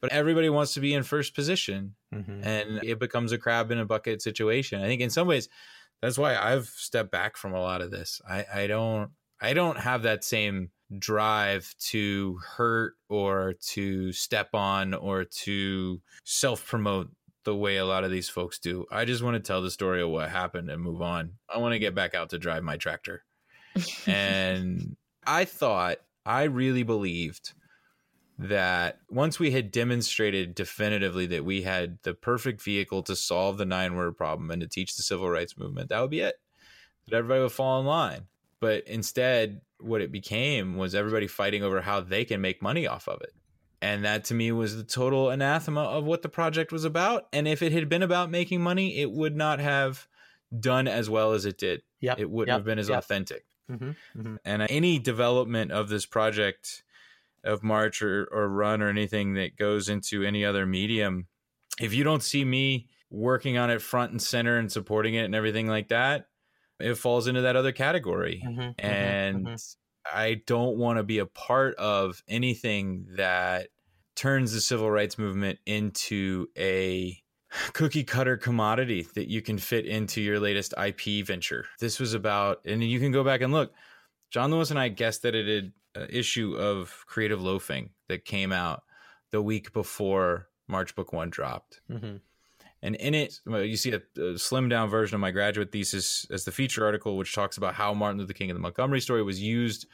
[0.00, 2.44] But everybody wants to be in first position, mm-hmm.
[2.44, 4.82] and it becomes a crab in a bucket situation.
[4.82, 5.48] I think in some ways,
[6.02, 8.20] that's why I've stepped back from a lot of this.
[8.28, 9.10] I, I don't,
[9.40, 16.66] I don't have that same drive to hurt or to step on or to self
[16.66, 17.10] promote
[17.48, 18.84] the way a lot of these folks do.
[18.92, 21.32] I just want to tell the story of what happened and move on.
[21.48, 23.24] I want to get back out to drive my tractor.
[24.06, 24.96] and
[25.26, 27.54] I thought, I really believed
[28.38, 33.64] that once we had demonstrated definitively that we had the perfect vehicle to solve the
[33.64, 36.36] nine word problem and to teach the civil rights movement, that would be it.
[37.06, 38.26] That everybody would fall in line.
[38.60, 43.08] But instead, what it became was everybody fighting over how they can make money off
[43.08, 43.32] of it.
[43.80, 47.28] And that to me was the total anathema of what the project was about.
[47.32, 50.08] And if it had been about making money, it would not have
[50.58, 51.82] done as well as it did.
[52.00, 52.58] Yeah, It wouldn't yep.
[52.58, 52.98] have been as yep.
[52.98, 53.44] authentic.
[53.70, 53.90] Mm-hmm.
[54.18, 54.36] Mm-hmm.
[54.44, 56.82] And any development of this project
[57.44, 61.26] of March or, or Run or anything that goes into any other medium,
[61.80, 65.34] if you don't see me working on it front and center and supporting it and
[65.34, 66.28] everything like that,
[66.80, 68.42] it falls into that other category.
[68.44, 68.60] Mm-hmm.
[68.60, 68.86] mm-hmm.
[68.86, 69.54] and mm-hmm.
[70.12, 73.68] I don't want to be a part of anything that
[74.16, 77.18] turns the civil rights movement into a
[77.72, 81.66] cookie cutter commodity that you can fit into your latest IP venture.
[81.80, 83.72] This was about, and you can go back and look.
[84.30, 88.52] John Lewis and I guessed that it had an issue of Creative Loafing that came
[88.52, 88.82] out
[89.30, 91.80] the week before March Book One dropped.
[91.90, 92.16] Mm-hmm.
[92.82, 96.44] And in it, you see a, a slimmed down version of my graduate thesis as
[96.44, 99.42] the feature article, which talks about how Martin Luther King and the Montgomery story was
[99.42, 99.86] used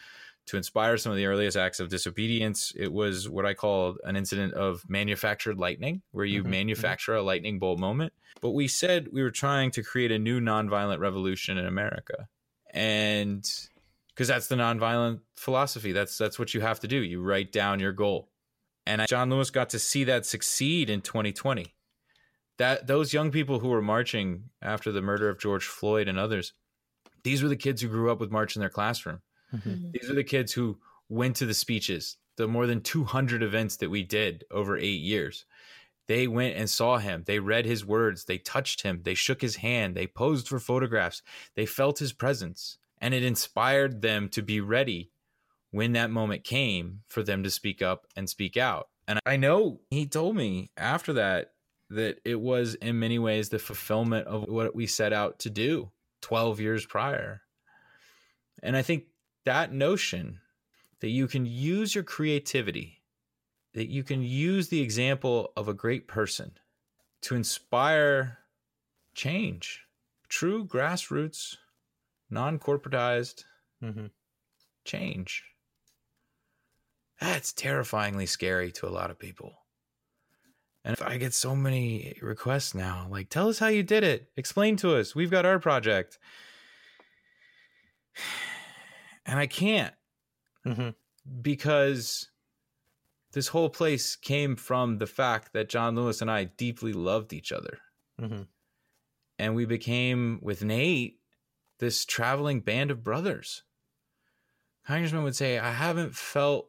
[0.47, 2.72] to inspire some of the earliest acts of disobedience.
[2.76, 6.51] It was what I call an incident of manufactured lightning, where you mm-hmm.
[6.51, 7.22] manufacture mm-hmm.
[7.22, 8.12] a lightning bolt moment.
[8.43, 12.28] But we said we were trying to create a new nonviolent revolution in America.
[12.70, 13.49] And
[14.09, 15.93] because that's the nonviolent philosophy.
[15.93, 16.97] That's that's what you have to do.
[16.97, 18.28] You write down your goal.
[18.87, 21.74] And John Lewis got to see that succeed in 2020
[22.59, 26.52] that those young people who were marching after the murder of George Floyd and others,
[27.22, 29.20] these were the kids who grew up with March in their classroom.
[29.55, 29.68] Mm-hmm.
[29.68, 29.90] mm-hmm.
[29.92, 30.78] These are the kids who
[31.09, 35.44] went to the speeches, the more than 200 events that we did over eight years.
[36.07, 37.24] They went and saw him.
[37.26, 38.24] They read his words.
[38.24, 39.00] They touched him.
[39.05, 39.94] They shook his hand.
[39.94, 41.22] They posed for photographs.
[41.55, 42.78] They felt his presence.
[43.00, 45.11] And it inspired them to be ready
[45.70, 48.88] when that moment came for them to speak up and speak out.
[49.09, 51.53] And I know he told me after that
[51.95, 55.90] that it was in many ways the fulfillment of what we set out to do
[56.22, 57.42] 12 years prior.
[58.62, 59.05] And I think
[59.45, 60.40] that notion
[61.01, 63.03] that you can use your creativity,
[63.74, 66.53] that you can use the example of a great person
[67.22, 68.38] to inspire
[69.14, 69.82] change,
[70.28, 71.57] true grassroots,
[72.30, 73.45] non corporatized
[73.82, 74.07] mm-hmm.
[74.84, 75.45] change.
[77.20, 79.63] That's terrifyingly scary to a lot of people.
[80.85, 84.28] And I get so many requests now, like, tell us how you did it.
[84.37, 85.14] Explain to us.
[85.14, 86.18] We've got our project.
[89.26, 89.95] And I can't
[90.66, 90.91] mm-hmm.
[91.41, 92.28] because
[93.32, 97.51] this whole place came from the fact that John Lewis and I deeply loved each
[97.51, 97.78] other.
[98.20, 98.43] Mm-hmm.
[99.39, 101.20] And we became, with Nate,
[101.78, 103.62] this traveling band of brothers.
[104.87, 106.68] Congressman would say, I haven't felt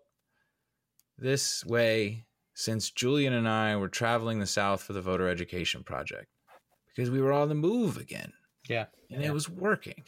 [1.17, 2.25] this way
[2.55, 6.27] since Julian and I were traveling the South for the voter education project
[6.87, 8.31] because we were on the move again.
[8.67, 8.85] Yeah.
[9.11, 9.27] And yeah.
[9.27, 10.03] it was working.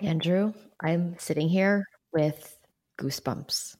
[0.00, 2.58] Andrew, I'm sitting here with
[2.98, 3.76] goosebumps.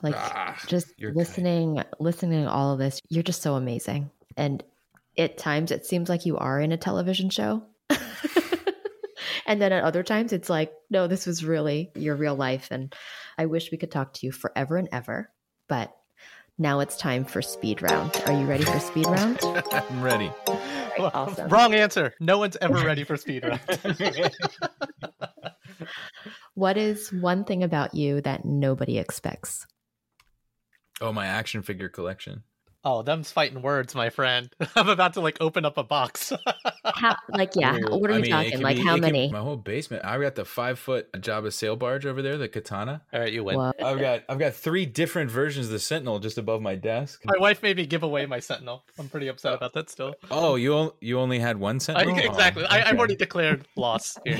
[0.00, 1.88] Like ah, just listening, kind.
[1.98, 4.10] listening to all of this, you're just so amazing.
[4.36, 4.62] And
[5.18, 7.64] at times it seems like you are in a television show.
[9.46, 12.68] and then at other times it's like, no, this was really your real life.
[12.70, 12.94] And
[13.36, 15.30] I wish we could talk to you forever and ever.
[15.68, 15.94] But
[16.58, 18.22] now it's time for speed round.
[18.26, 19.40] Are you ready for speed round?
[19.72, 20.30] I'm ready.
[20.46, 21.48] Right, awesome.
[21.48, 22.14] Wrong answer.
[22.20, 23.60] No one's ever ready for speed round.
[26.54, 29.66] what is one thing about you that nobody expects?
[31.00, 32.44] Oh, my action figure collection.
[32.86, 34.50] Oh, them's fighting words, my friend.
[34.76, 36.32] I'm about to like open up a box.
[36.84, 37.76] how, like, yeah.
[37.76, 38.60] Ooh, what are I we mean, talking?
[38.60, 39.30] Like, be- how it can- many?
[39.32, 40.04] my whole basement.
[40.04, 43.00] I got the five foot Jabba sail barge over there, the katana.
[43.12, 43.56] All right, you win.
[43.56, 43.82] What?
[43.82, 47.22] I've got I've got three different versions of the Sentinel just above my desk.
[47.24, 48.84] My wife made me give away my Sentinel.
[48.98, 50.14] I'm pretty upset about that still.
[50.30, 52.14] Oh, you on- you only had one I, Sentinel?
[52.24, 52.64] Oh, exactly.
[52.66, 54.36] I, I've already declared loss here.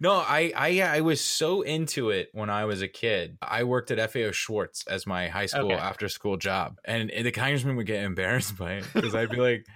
[0.00, 3.38] no, I, I I was so into it when I was a kid.
[3.42, 5.74] I worked at FAO Schwarz as my high school Okay.
[5.74, 9.66] after school job, and, the congressman would get embarrassed by it because I'd be like,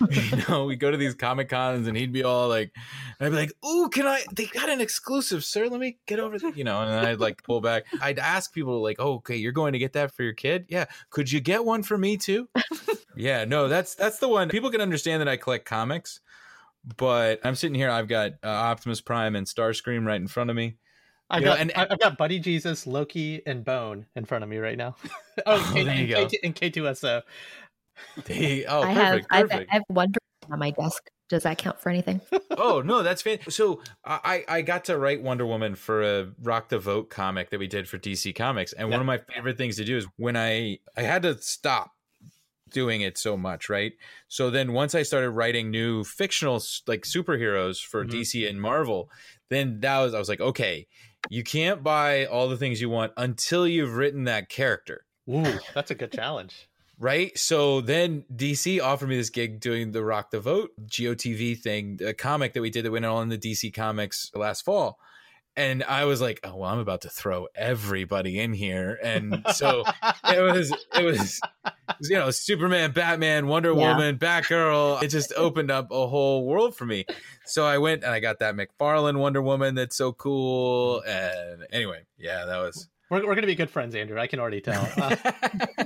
[0.10, 2.72] you know, we go to these comic cons and he'd be all like,
[3.20, 4.24] I'd be like, "Ooh, can I?
[4.32, 5.68] They got an exclusive, sir.
[5.68, 7.84] Let me get over there." You know, and I'd like pull back.
[8.00, 10.66] I'd ask people like, "Oh, okay, you're going to get that for your kid?
[10.68, 10.86] Yeah.
[11.10, 12.48] Could you get one for me too?"
[13.16, 14.48] yeah, no, that's that's the one.
[14.48, 16.20] People can understand that I collect comics
[16.98, 17.90] but I'm sitting here.
[17.90, 20.76] I've got uh, Optimus Prime and Starscream right in front of me.
[21.30, 24.44] I You know, got and- I- I've got Buddy Jesus, Loki, and Bone in front
[24.44, 24.96] of me right now.
[25.38, 26.28] oh, Oh, and, there you and go.
[26.28, 27.22] K- and K2SO.
[28.24, 29.70] They, oh, I have, perfect, I've, perfect.
[29.70, 30.12] I have one
[30.50, 31.02] on my desk.
[31.30, 32.20] Does that count for anything?
[32.58, 33.38] oh no, that's fan.
[33.48, 37.58] So I I got to write Wonder Woman for a Rock the Vote comic that
[37.58, 38.94] we did for DC Comics, and Yeah.
[38.96, 41.92] one of my favorite things to do is when I I had to stop
[42.70, 43.92] doing it so much, right?
[44.28, 48.10] So then once I started writing new fictional like superheroes for Mhm.
[48.10, 49.08] DC and Marvel,
[49.48, 50.86] then that was I was like, okay,
[51.30, 55.04] you can't buy all the things you want until you've written that character.
[55.28, 56.68] Ooh, that's a good challenge.
[56.98, 57.36] right?
[57.38, 62.14] So then DC offered me this gig doing the Rock the Vote GOTV thing, a
[62.14, 64.98] comic that we did that went on in the DC Comics last fall.
[65.56, 69.84] And I was like, oh well, I'm about to throw everybody in here, and so
[70.24, 71.40] it was, it was,
[72.02, 73.92] you know, Superman, Batman, Wonder Yeah.
[73.92, 75.02] Woman, Batgirl.
[75.02, 77.04] It just opened up a whole world for me.
[77.44, 81.02] So I went and I got that McFarlane Wonder Woman that's so cool.
[81.06, 82.88] And anyway, yeah, that was.
[83.14, 84.18] We're, we're going to be good friends, Andrew.
[84.18, 84.88] I can already tell.
[85.04, 85.84] Uh,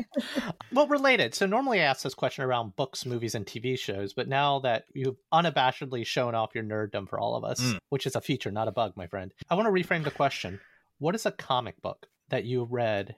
[0.73, 1.35] well, related.
[1.35, 4.85] So normally I ask this question around books, movies, and TV shows, but now that
[4.95, 7.79] you've unabashedly shown off your nerddom for all of us, Mm.
[7.91, 10.59] which is a feature, not a bug, my friend, I want to reframe the question.
[10.99, 13.17] What is a comic book that you read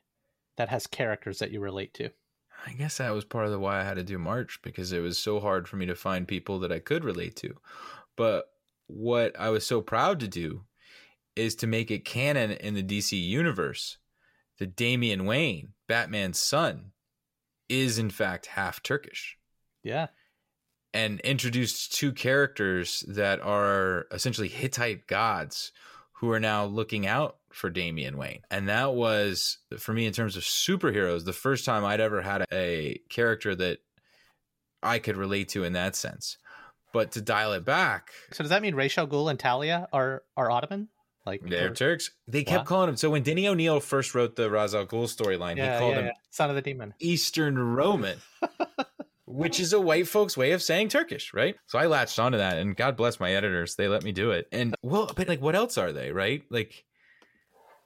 [0.57, 2.11] that has characters that you relate to?
[2.67, 5.01] I guess that was part of the why I had to do March because it
[5.01, 7.57] was so hard for me to find people that I could relate to.
[8.17, 8.47] But
[8.87, 10.65] what I was so proud to do
[11.37, 13.97] is to make it canon in the DC universe
[14.61, 16.93] that Damian Wayne, Batman's son,
[17.69, 19.37] is in fact half Turkish
[19.83, 20.09] Yeah.
[20.95, 25.73] and introduced two characters that are essentially Hittite gods
[26.15, 28.43] who are now looking out for Damian Wayne.
[28.51, 32.45] And that was, for me, in terms of superheroes, the first time I'd ever had
[32.53, 33.79] a character that
[34.83, 36.39] I could relate to in that sense.
[36.93, 40.25] But to dial it back, So does that mean Ra's al Ghul and Talia are,
[40.37, 40.89] are Ottoman?
[41.27, 42.11] Like they're or- Turks.
[42.27, 42.65] They kept Wow.
[42.65, 42.97] calling him.
[42.97, 45.99] So when Denny O'Neil first wrote the Ra's al Ghul storyline, yeah, he called yeah,
[46.01, 46.13] him yeah.
[46.31, 46.95] Son of the Demon.
[46.99, 48.19] Eastern Roman,
[49.27, 51.57] which is a white folks' way of saying Turkish, right?
[51.67, 54.49] So I latched onto that, and God bless my editors, they let me do it.
[54.51, 56.43] And well, but like, what else are they, right?
[56.51, 56.85] Like,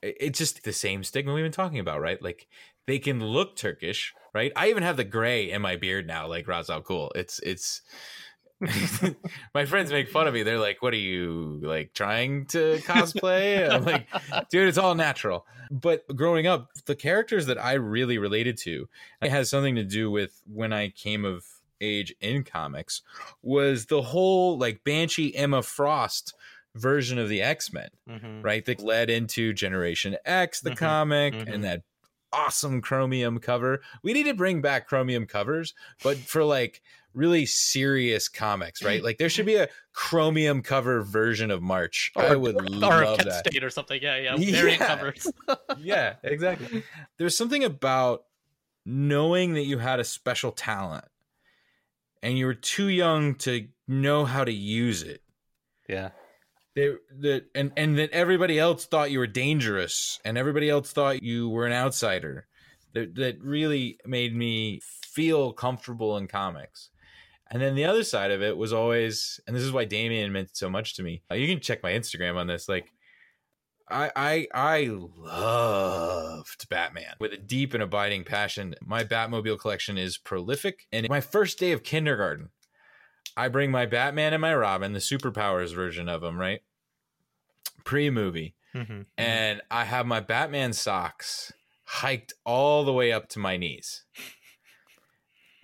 [0.03, 2.22] it's just the same stigma we've been talking about, right?
[2.22, 2.47] Like,
[2.87, 4.53] they can look Turkish, right?
[4.55, 7.11] I even have the gray in my beard now, like Ra's al Ghul.
[7.14, 7.82] It's it's.
[9.54, 10.42] my friends make fun of me.
[10.42, 14.06] They're like, "What are you like trying to cosplay?" I'm like,
[14.50, 15.46] dude, it's all natural.
[15.70, 18.88] But growing up, the characters that I really related to,
[19.22, 21.46] it has something to do with when I came of
[21.80, 23.02] age in comics,
[23.42, 26.34] was the whole like Banshee Emma Frost
[26.74, 28.44] version of the X Men, Mhm.
[28.44, 28.64] right?
[28.64, 31.54] That led into Generation X, the Mhm, comic, mhm.
[31.54, 31.82] and that
[32.32, 33.80] awesome chromium cover.
[34.02, 36.82] We need to bring back chromium covers, but for like
[37.14, 39.02] really serious comics, right?
[39.02, 42.10] Like there should be a chromium cover version of March.
[42.16, 44.00] I would or love Kent that State or something.
[44.02, 44.36] Yeah, yeah.
[44.52, 44.86] Variant Yeah.
[44.86, 45.32] covers.
[45.78, 46.82] yeah, exactly.
[47.18, 48.24] There's something about
[48.84, 51.04] knowing that you had a special talent
[52.22, 55.22] and you were too young to know how to use it.
[55.88, 56.10] yeah.
[56.76, 61.22] That that and and that everybody else thought you were dangerous and everybody else thought
[61.22, 62.48] you were an outsider.
[62.94, 66.90] That that really made me feel comfortable in comics.
[67.55, 70.57] And then the other side of it was always, and this is why Damian meant
[70.57, 71.22] so much to me.
[71.30, 72.68] Uh, you can check my Instagram on this.
[72.68, 72.92] Like,
[73.88, 78.74] I, I I loved Batman with a deep and abiding passion.
[78.84, 80.88] My Batmobile collection is prolific.
[80.90, 82.48] And my first day of kindergarten,
[83.36, 86.61] I bring my Batman and my Robin, the superpowers version of them, right?
[87.84, 88.57] Pre movie.
[88.74, 89.02] Mm-hmm.
[89.16, 91.52] And I have my Batman socks
[91.84, 94.02] hiked all the way up to my knees.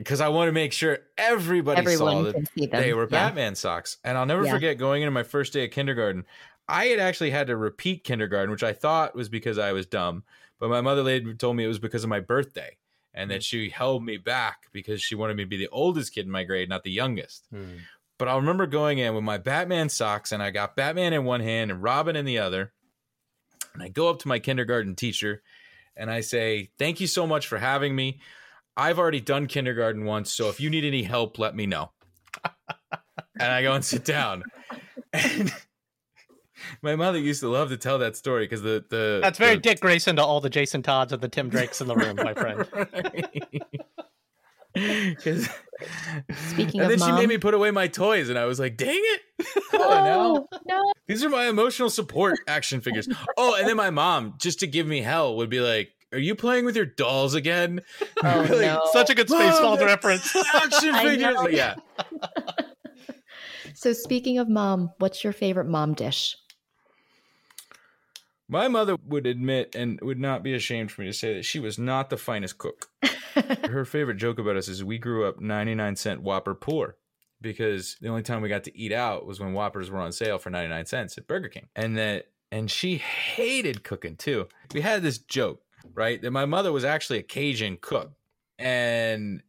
[0.00, 2.80] Because I want to make sure everybody Everyone saw that can see them.
[2.80, 3.08] they were Yeah.
[3.28, 3.98] Batman socks.
[4.02, 4.52] And I'll never Yeah.
[4.52, 6.24] forget going into my first day of kindergarten.
[6.68, 10.24] I had actually had to repeat kindergarten, which I thought was because I was dumb,
[10.58, 12.76] but my mother later told me it was because of my birthday
[13.12, 13.34] and Mm.
[13.34, 16.30] that she held me back because she wanted me to be the oldest kid in
[16.30, 17.46] my grade, not the youngest.
[18.18, 21.40] But I remember going in with my Batman socks and I got Batman in one
[21.40, 22.72] hand and Robin in the other.
[23.74, 25.42] And I go up to my kindergarten teacher
[25.96, 28.20] and I say, Thank you so much for having me.
[28.80, 31.90] I've already done kindergarten once, so if you need any help, let me know.
[33.38, 34.42] and I go and sit down.
[35.12, 35.52] And
[36.82, 39.60] my mother used to love to tell that story because the, the That's very the-
[39.60, 42.34] Dick Grayson to all the Jason Todds and the Tim Drakes in the room, my
[42.34, 42.66] friend.
[44.74, 45.48] 'Cause-
[46.50, 48.60] Speaking and of then she mom- made me put away my toys, and I was
[48.60, 49.20] like, "Dang it!"
[49.72, 50.92] Oh, no.
[51.08, 53.08] These are my emotional support action figures.
[53.36, 56.34] Oh, and then my mom, just to give me hell, would be like, "Are you
[56.34, 57.80] playing with your dolls again?"
[58.22, 58.66] Oh, Really?
[58.66, 58.82] no.
[58.92, 60.36] Such a good Mom, Spaceballs reference.
[60.54, 61.36] Action figures.
[61.50, 61.76] Yeah.
[63.74, 66.36] So, speaking of mom, what's your favorite mom dish?
[68.48, 71.60] My mother would admit and would not be ashamed for me to say that she
[71.60, 72.88] was not the finest cook.
[73.70, 76.96] Her favorite joke about us is we grew up 99 cent Whopper poor
[77.40, 80.38] because the only time we got to eat out was when Whoppers were on sale
[80.38, 81.68] for 99 cents at Burger King.
[81.76, 84.48] And that and she hated cooking too.
[84.74, 85.62] We had this joke,
[85.94, 86.20] right?
[86.20, 88.12] That my mother was actually a Cajun cook.
[88.58, 89.42] And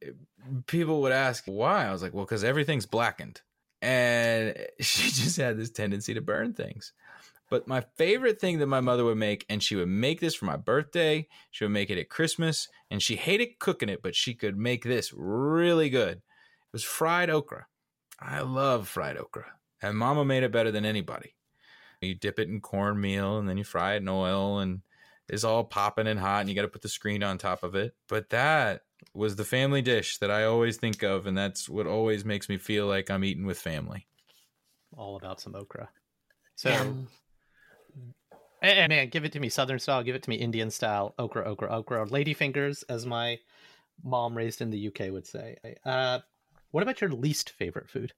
[0.67, 1.85] people would ask why.
[1.85, 3.41] I was like, well, because everything's blackened.
[3.81, 6.93] And she just had this tendency to burn things.
[7.49, 10.45] But my favorite thing that my mother would make, and she would make this for
[10.45, 14.33] my birthday, she would make it at Christmas, and she hated cooking it, but she
[14.33, 16.17] could make this really good.
[16.17, 17.65] It was fried okra.
[18.17, 19.47] I love fried okra.
[19.81, 21.35] And mama made it better than anybody.
[21.99, 24.81] You dip it in cornmeal and then you fry it in oil and
[25.31, 27.73] it's all popping and hot and you got to put the screen on top of
[27.73, 27.95] it.
[28.09, 28.81] But that
[29.13, 32.57] was the family dish that I always think of and that's what always makes me
[32.57, 34.07] feel like I'm eating with family.
[34.95, 35.89] All about some okra.
[36.57, 37.07] So, Yum.
[38.61, 41.15] and, and man, give it to me Southern style, give it to me Indian style,
[41.17, 43.39] okra, okra, okra, ladyfingers, as my
[44.03, 45.55] mom raised in the UK would say.
[45.85, 46.19] Uh,
[46.71, 48.11] what about your least favorite food?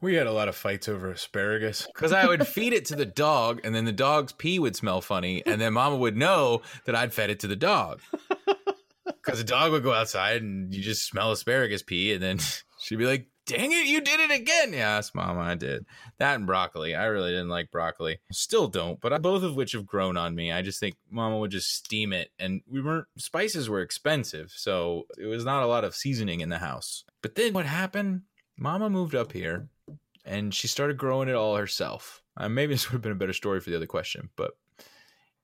[0.00, 3.06] We had a lot of fights over asparagus because I would feed it to the
[3.06, 6.94] dog, and then the dog's pee would smell funny, and then Mama would know that
[6.94, 8.00] I'd fed it to the dog.
[9.24, 12.38] Because the dog would go outside and you just smell asparagus pee, and then
[12.78, 15.84] she'd be like, "Dang it, you did it again!" Yes, Mama, I did
[16.18, 16.94] that and broccoli.
[16.94, 20.34] I really didn't like broccoli, still don't, but I, both of which have grown on
[20.34, 20.50] me.
[20.50, 25.04] I just think Mama would just steam it, and we weren't spices were expensive, so
[25.18, 27.04] it was not a lot of seasoning in the house.
[27.20, 28.22] But then what happened?
[28.56, 29.68] Mama moved up here
[30.28, 32.22] and she started growing it all herself.
[32.36, 34.52] Uh, maybe this would have been a better story for the other question, but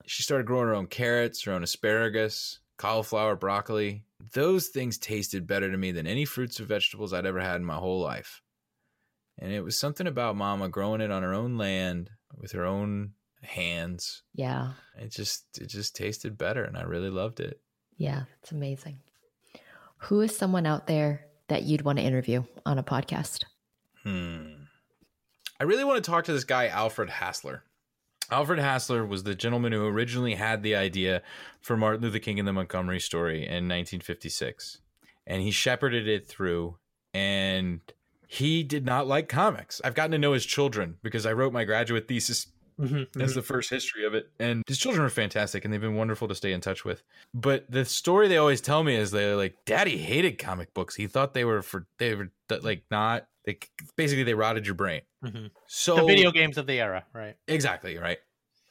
[0.04, 4.04] she started growing her own carrots, her own asparagus, cauliflower, broccoli.
[4.32, 7.64] Those things tasted better to me than any fruits or vegetables I'd ever had in
[7.64, 8.42] my whole life.
[9.38, 13.12] And it was something about mama growing it on her own land with her own
[13.42, 14.22] hands.
[14.34, 14.72] Yeah.
[14.96, 17.60] It just it just tasted better and I really loved it.
[17.96, 18.24] Yeah.
[18.42, 18.98] It's amazing.
[19.96, 23.44] Who is someone out there that you'd want to interview on a podcast?
[24.04, 24.33] Hmm.
[25.64, 27.62] I really want to talk to this guy, Alfred Hassler.
[28.30, 31.22] Alfred Hassler was the gentleman who originally had the idea
[31.62, 34.82] for Martin Luther King and the Montgomery story in 1956.
[35.26, 36.76] And he shepherded it through,
[37.14, 37.80] and
[38.28, 39.80] he did not like comics.
[39.82, 42.48] I've gotten to know his children because I wrote my graduate thesis
[42.78, 43.20] Mm-hmm.
[43.20, 44.32] as the first history of it.
[44.40, 47.04] And his children are fantastic and they've been wonderful to stay in touch with.
[47.32, 50.96] But the story they always tell me is they're like, Daddy hated comic books.
[50.96, 52.30] He thought they were for, they were
[52.62, 53.58] like not, they
[53.96, 55.02] basically they rotted your brain.
[55.24, 55.50] Mhm.
[55.66, 57.36] So The video games of the era, right?
[57.48, 58.18] Exactly, right.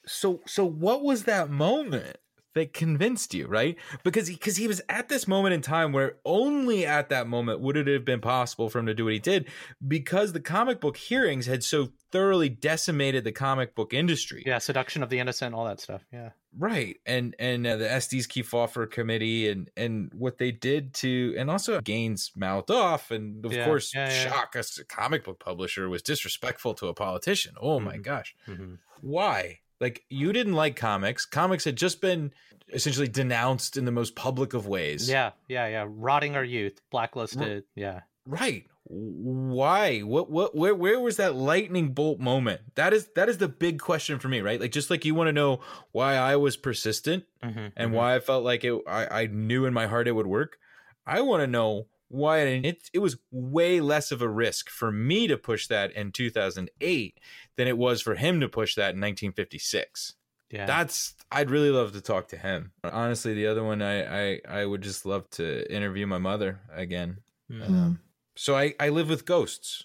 [0.05, 2.17] So so what was that moment
[2.55, 3.77] that convinced you, right?
[4.03, 7.59] Because he, cuz he was at this moment in time where only at that moment
[7.61, 9.47] would it have been possible for him to do what he did
[9.87, 14.43] because the comic book hearings had so thoroughly decimated the comic book industry.
[14.45, 16.05] Yeah, seduction of the innocent, all that stuff.
[16.13, 16.29] Yeah.
[16.55, 16.97] Right.
[17.07, 21.81] And and uh, the Estes Kefauver committee and and what they did to and also
[21.81, 24.29] Gaines mouthed off and of Yeah, course yeah, yeah.
[24.29, 27.55] shock us a comic book publisher was disrespectful to a politician.
[27.59, 28.03] Oh my Mhm.
[28.03, 28.75] gosh Mm-hmm.
[29.01, 29.61] why?
[29.83, 31.25] Like you didn't like comics.
[31.25, 32.31] Comics had just been
[32.73, 35.07] essentially denounced in the most public of ways.
[35.09, 35.85] Yeah, yeah, yeah.
[35.87, 37.65] Rotting our youth, blacklisted.
[37.75, 38.01] Yeah.
[38.25, 38.65] Right.
[38.85, 43.47] why what what where where was that lightning bolt moment that is that is the
[43.47, 45.59] big question for me right like just like you want to know
[45.91, 47.67] why i was persistent Mm-hmm.
[47.75, 50.57] and why i felt like it i, I knew in my heart it would work
[51.05, 55.25] i want to know why it, it was way less of a risk for me
[55.27, 57.19] to push that in 2008
[57.57, 60.13] than it was for him to push that in 1956
[60.51, 60.65] Yeah.
[60.65, 64.65] that's i'd really love to talk to him honestly the other one i i, I
[64.65, 67.17] would just love to interview my mother again
[67.51, 67.67] Mm.
[67.67, 67.99] um,
[68.35, 69.83] so I, I live with ghosts.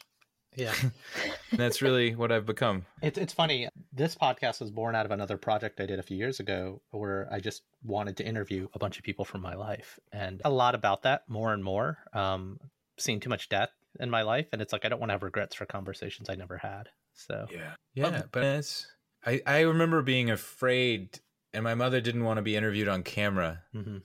[0.57, 0.75] Yeah.
[1.53, 2.87] That's really what I've become.
[3.03, 3.69] It's it's funny.
[3.93, 7.29] This podcast was born out of another project I did a few years ago, where
[7.31, 10.75] I just wanted to interview a bunch of people from my life, and a lot
[10.75, 11.99] about that, more and more.
[12.13, 12.61] Um,
[12.99, 13.71] seen too much death
[14.01, 16.35] in my life, and it's like I don't want to have regrets for conversations I
[16.35, 16.89] never had.
[17.15, 17.75] So Yeah.
[17.95, 18.23] Yeah.
[18.31, 18.87] But it's,
[19.25, 21.21] I, I remember being afraid,
[21.53, 24.03] and my mother didn't want to be interviewed on camera mhm.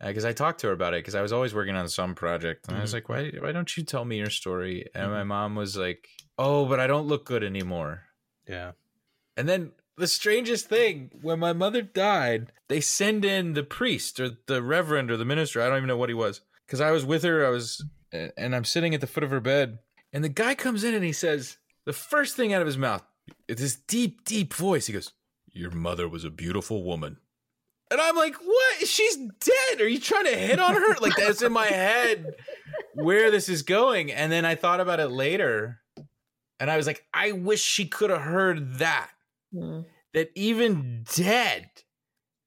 [0.00, 2.68] Because I talked to her about it because I was always working on some project.
[2.68, 2.94] And I was Mhm.
[2.94, 4.86] like, why, why don't you tell me your story?
[4.94, 8.04] And my mom was like, oh, but I don't look good anymore.
[8.46, 8.72] yeah,
[9.36, 14.30] And then the strangest thing, when my mother died, they send in the priest or
[14.46, 15.60] the reverend or the minister.
[15.60, 16.40] I don't even know what he was.
[16.66, 19.40] Because I was with her, I was, and I'm sitting at the foot of her
[19.40, 19.78] bed.
[20.12, 23.02] And the guy comes in and he says, the first thing out of his mouth,
[23.48, 24.86] it's this deep, deep voice.
[24.86, 25.12] He goes,
[25.52, 27.18] Your mother was a beautiful woman.
[27.90, 28.86] And I'm like, What?
[28.86, 29.80] She's dead.
[29.80, 30.94] Are you trying to hit on her?
[31.00, 32.26] Like, that's in my head
[32.94, 34.12] where this is going.
[34.12, 35.80] And then I thought about it later.
[36.60, 39.10] And I was like, I wish she could have heard that
[39.54, 39.86] Mm.
[40.12, 41.70] that even dead,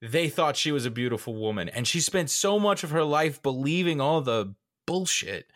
[0.03, 1.67] they thought she was a beautiful woman.
[1.69, 4.53] And she spent so much of her life believing all the
[4.85, 5.47] bullshit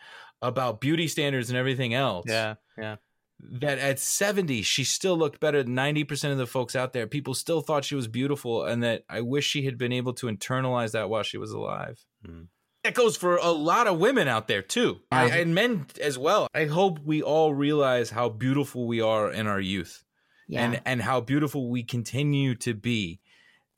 [0.42, 2.26] about beauty standards and everything else.
[2.28, 2.96] yeah, yeah.
[3.38, 7.06] That at 70, she still looked better than 90% of the folks out there.
[7.06, 8.64] People still thought she was beautiful.
[8.64, 12.04] And that I wish she had been able to internalize that while she was alive.
[12.26, 12.48] Mm.
[12.84, 16.46] That goes for a lot of women out there too, I, and men as well.
[16.54, 20.04] I hope we all realize how beautiful we are in our youth
[20.46, 20.64] Yeah.
[20.64, 23.18] and and how beautiful we continue to be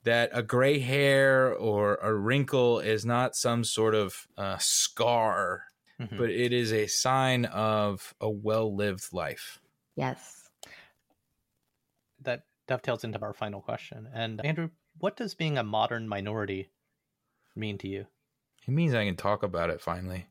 [0.03, 5.63] that a gray hair or a wrinkle is not some sort of uh, scar
[5.99, 6.17] Mhm.
[6.17, 9.59] but it is a sign of a well-lived life
[9.95, 10.49] yes.
[12.21, 14.07] that dovetails into our final question.
[14.13, 16.69] And Andrew, what does being a modern minority
[17.55, 18.05] mean to you?
[18.67, 20.27] it means i can talk about it finally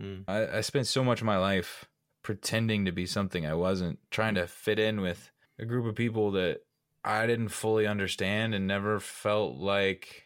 [0.00, 0.24] Mm.
[0.26, 1.84] I, I spent so much of my life
[2.22, 6.30] pretending to be something i wasn't trying to fit in with a group of people
[6.32, 6.60] that
[7.04, 10.24] i didn't fully understand and never felt like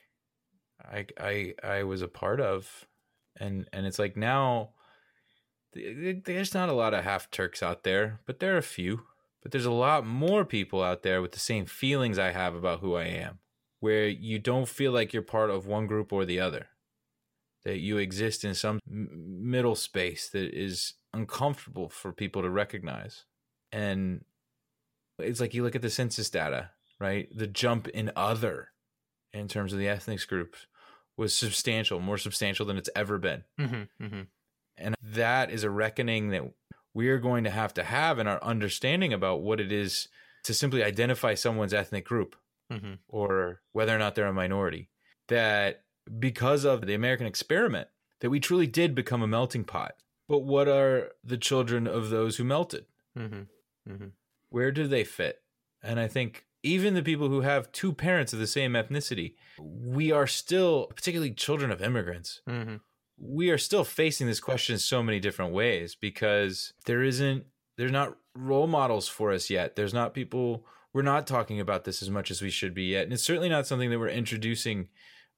[0.84, 2.86] i i i was a part of
[3.40, 4.75] and and it's like now th-
[6.24, 9.02] there's not a lot of half turks out there but there are a few.
[9.42, 12.80] But there's a lot more people out there with the same feelings i have about
[12.80, 13.38] who i am
[13.78, 16.68] where you don't feel like you're part of one group or the other.
[17.64, 23.24] That you exist in some middle space that is uncomfortable for people to recognize.
[23.70, 24.24] And
[25.18, 27.28] it's like you look at the census data right?
[27.36, 28.70] The jump in other
[29.32, 30.66] in terms of the ethnic groups
[31.16, 33.44] was substantial more substantial than it's ever been.
[33.58, 34.20] Mm-hmm, mm-hmm.
[34.78, 36.42] And that is a reckoning that
[36.94, 40.08] we are going to have to have in our understanding about what it is
[40.44, 42.36] to simply identify someone's ethnic group
[42.72, 42.94] Mm-hmm.
[43.08, 44.88] or whether or not they're a minority.
[45.28, 45.84] That
[46.18, 47.86] because of the American experiment,
[48.20, 49.94] that we truly did become a melting pot.
[50.28, 52.86] But what are the children of those who melted?
[53.16, 53.92] Mm-hmm.
[53.92, 54.06] Mm-hmm.
[54.48, 55.42] Where do they fit?
[55.80, 60.10] And I think even the people who have two parents of the same ethnicity, we
[60.10, 62.76] are still, particularly children of immigrants, Mm-hmm.
[63.18, 67.44] We are still facing this question in so many different ways because there isn't
[67.76, 69.76] there's not role models for us yet.
[69.76, 73.04] There's not people we're not talking about this as much as we should be yet.
[73.04, 74.88] And it's certainly not something that we're introducing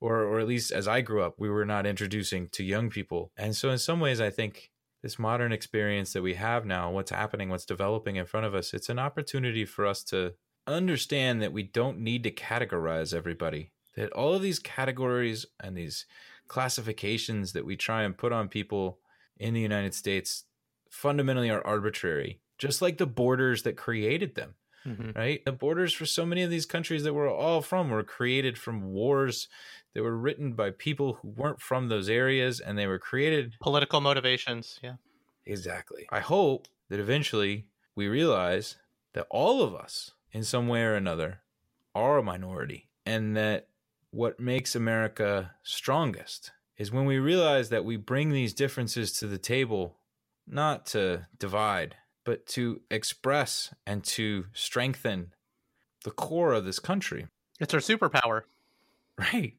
[0.01, 3.33] or or at least as I grew up we were not introducing to young people.
[3.37, 4.71] And so in some ways I think
[5.03, 8.75] this modern experience that we have now what's happening what's developing in front of us
[8.75, 10.35] it's an opportunity for us to
[10.67, 16.05] understand that we don't need to categorize everybody that all of these categories and these
[16.49, 18.99] classifications that we try and put on people
[19.39, 20.45] in the United States
[20.91, 24.55] fundamentally are arbitrary, just like the borders that created them,
[24.87, 25.11] Mm-hmm.
[25.19, 25.45] right?
[25.45, 28.85] The borders for so many of these countries that we're all from were created from
[28.85, 29.49] wars
[29.95, 34.01] that were written by people who weren't from those areas and they were created Political
[34.01, 34.79] motivations.
[34.83, 34.95] Yeah.
[35.45, 36.07] Exactly.
[36.11, 38.77] I hope that eventually we realize
[39.15, 41.41] that all of us, in some way or another,
[41.95, 43.69] are a minority, and that
[44.11, 49.39] what makes America strongest is when we realize that we bring these differences to the
[49.39, 49.97] table
[50.47, 55.33] not to divide, but to express and to strengthen
[56.05, 57.27] the core of this country.
[57.61, 58.43] It's our superpower.
[59.19, 59.55] Right.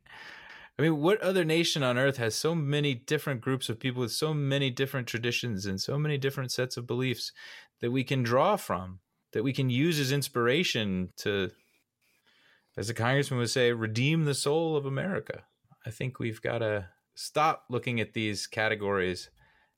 [0.78, 4.14] I mean, what other nation on earth has so many different groups of people with
[4.14, 7.34] so many different traditions and so many different sets of beliefs
[7.82, 9.00] that we can draw from,
[9.34, 11.52] that we can use as inspiration to,
[12.80, 15.44] as the congressman would say, redeem the soul of America?
[15.86, 19.30] I think we've got to stop looking at these categories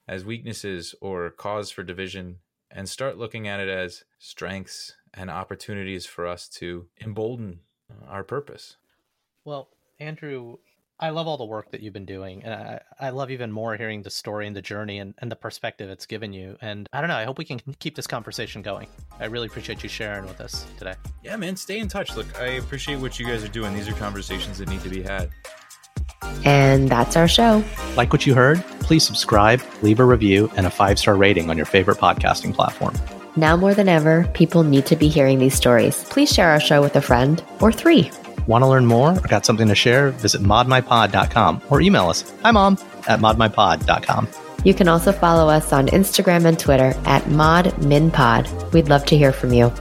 [0.07, 2.37] as weaknesses or cause for division
[2.69, 7.61] and start looking at it as strengths and opportunities for us to embolden
[8.07, 8.77] our purpose.
[9.45, 10.57] Well, Andrew,
[11.03, 12.43] I love all the work that you've been doing.
[12.43, 15.35] And I, I love even more hearing the story and the journey and, and the
[15.35, 16.57] perspective it's given you.
[16.61, 18.87] And I don't know, I hope we can keep this conversation going.
[19.19, 20.93] I really appreciate you sharing with us today.
[21.23, 22.15] Yeah, man, stay in touch.
[22.15, 23.73] Look, I appreciate what you guys are doing.
[23.73, 25.31] These are conversations that need to be had.
[26.45, 27.63] And that's our show.
[27.97, 28.63] Like what you heard?
[28.81, 32.93] Please subscribe, leave a review, and a five star rating on your favorite podcasting platform.
[33.35, 36.03] Now more than ever, people need to be hearing these stories.
[36.05, 38.11] Please share our show with a friend or three.
[38.51, 40.11] Want to learn more or got something to share?
[40.11, 42.77] Visit modminpod.com or email us, hi mom,
[43.07, 44.27] at modminpod.com.
[44.65, 48.73] You can also follow us on Instagram and Twitter at modminpod.
[48.73, 49.71] We'd love to hear from you.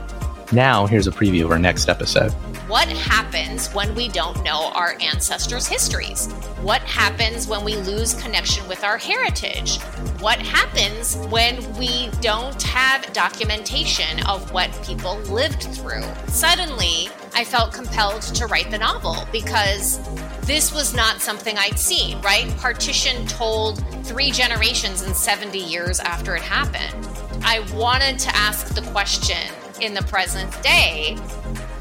[0.53, 2.33] Now, here's a preview of our next episode.
[2.71, 6.31] What happens when we don't know our ancestors' histories?
[6.61, 9.81] What happens when we lose connection with our heritage?
[10.21, 16.05] What happens when we don't have documentation of what people lived through?
[16.27, 19.99] Suddenly, I felt compelled to write the novel because
[20.43, 22.47] this was not something I'd seen, right?
[22.55, 27.05] Partition told three generations and 70 years after it happened.
[27.43, 31.17] I wanted to ask the question in the present day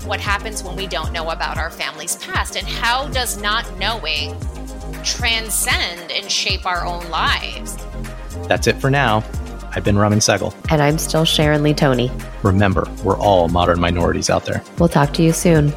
[0.04, 4.36] what happens when we don't know about our family's past and how does not knowing
[5.04, 7.76] transcend and shape our own lives.
[8.48, 9.24] That's it for now.
[9.72, 10.54] I've been Raman Segal.
[10.70, 12.10] And I'm still Sharon Lee Tony.
[12.42, 14.64] Remember, we're all modern minorities out there.
[14.78, 15.72] We'll talk to you soon.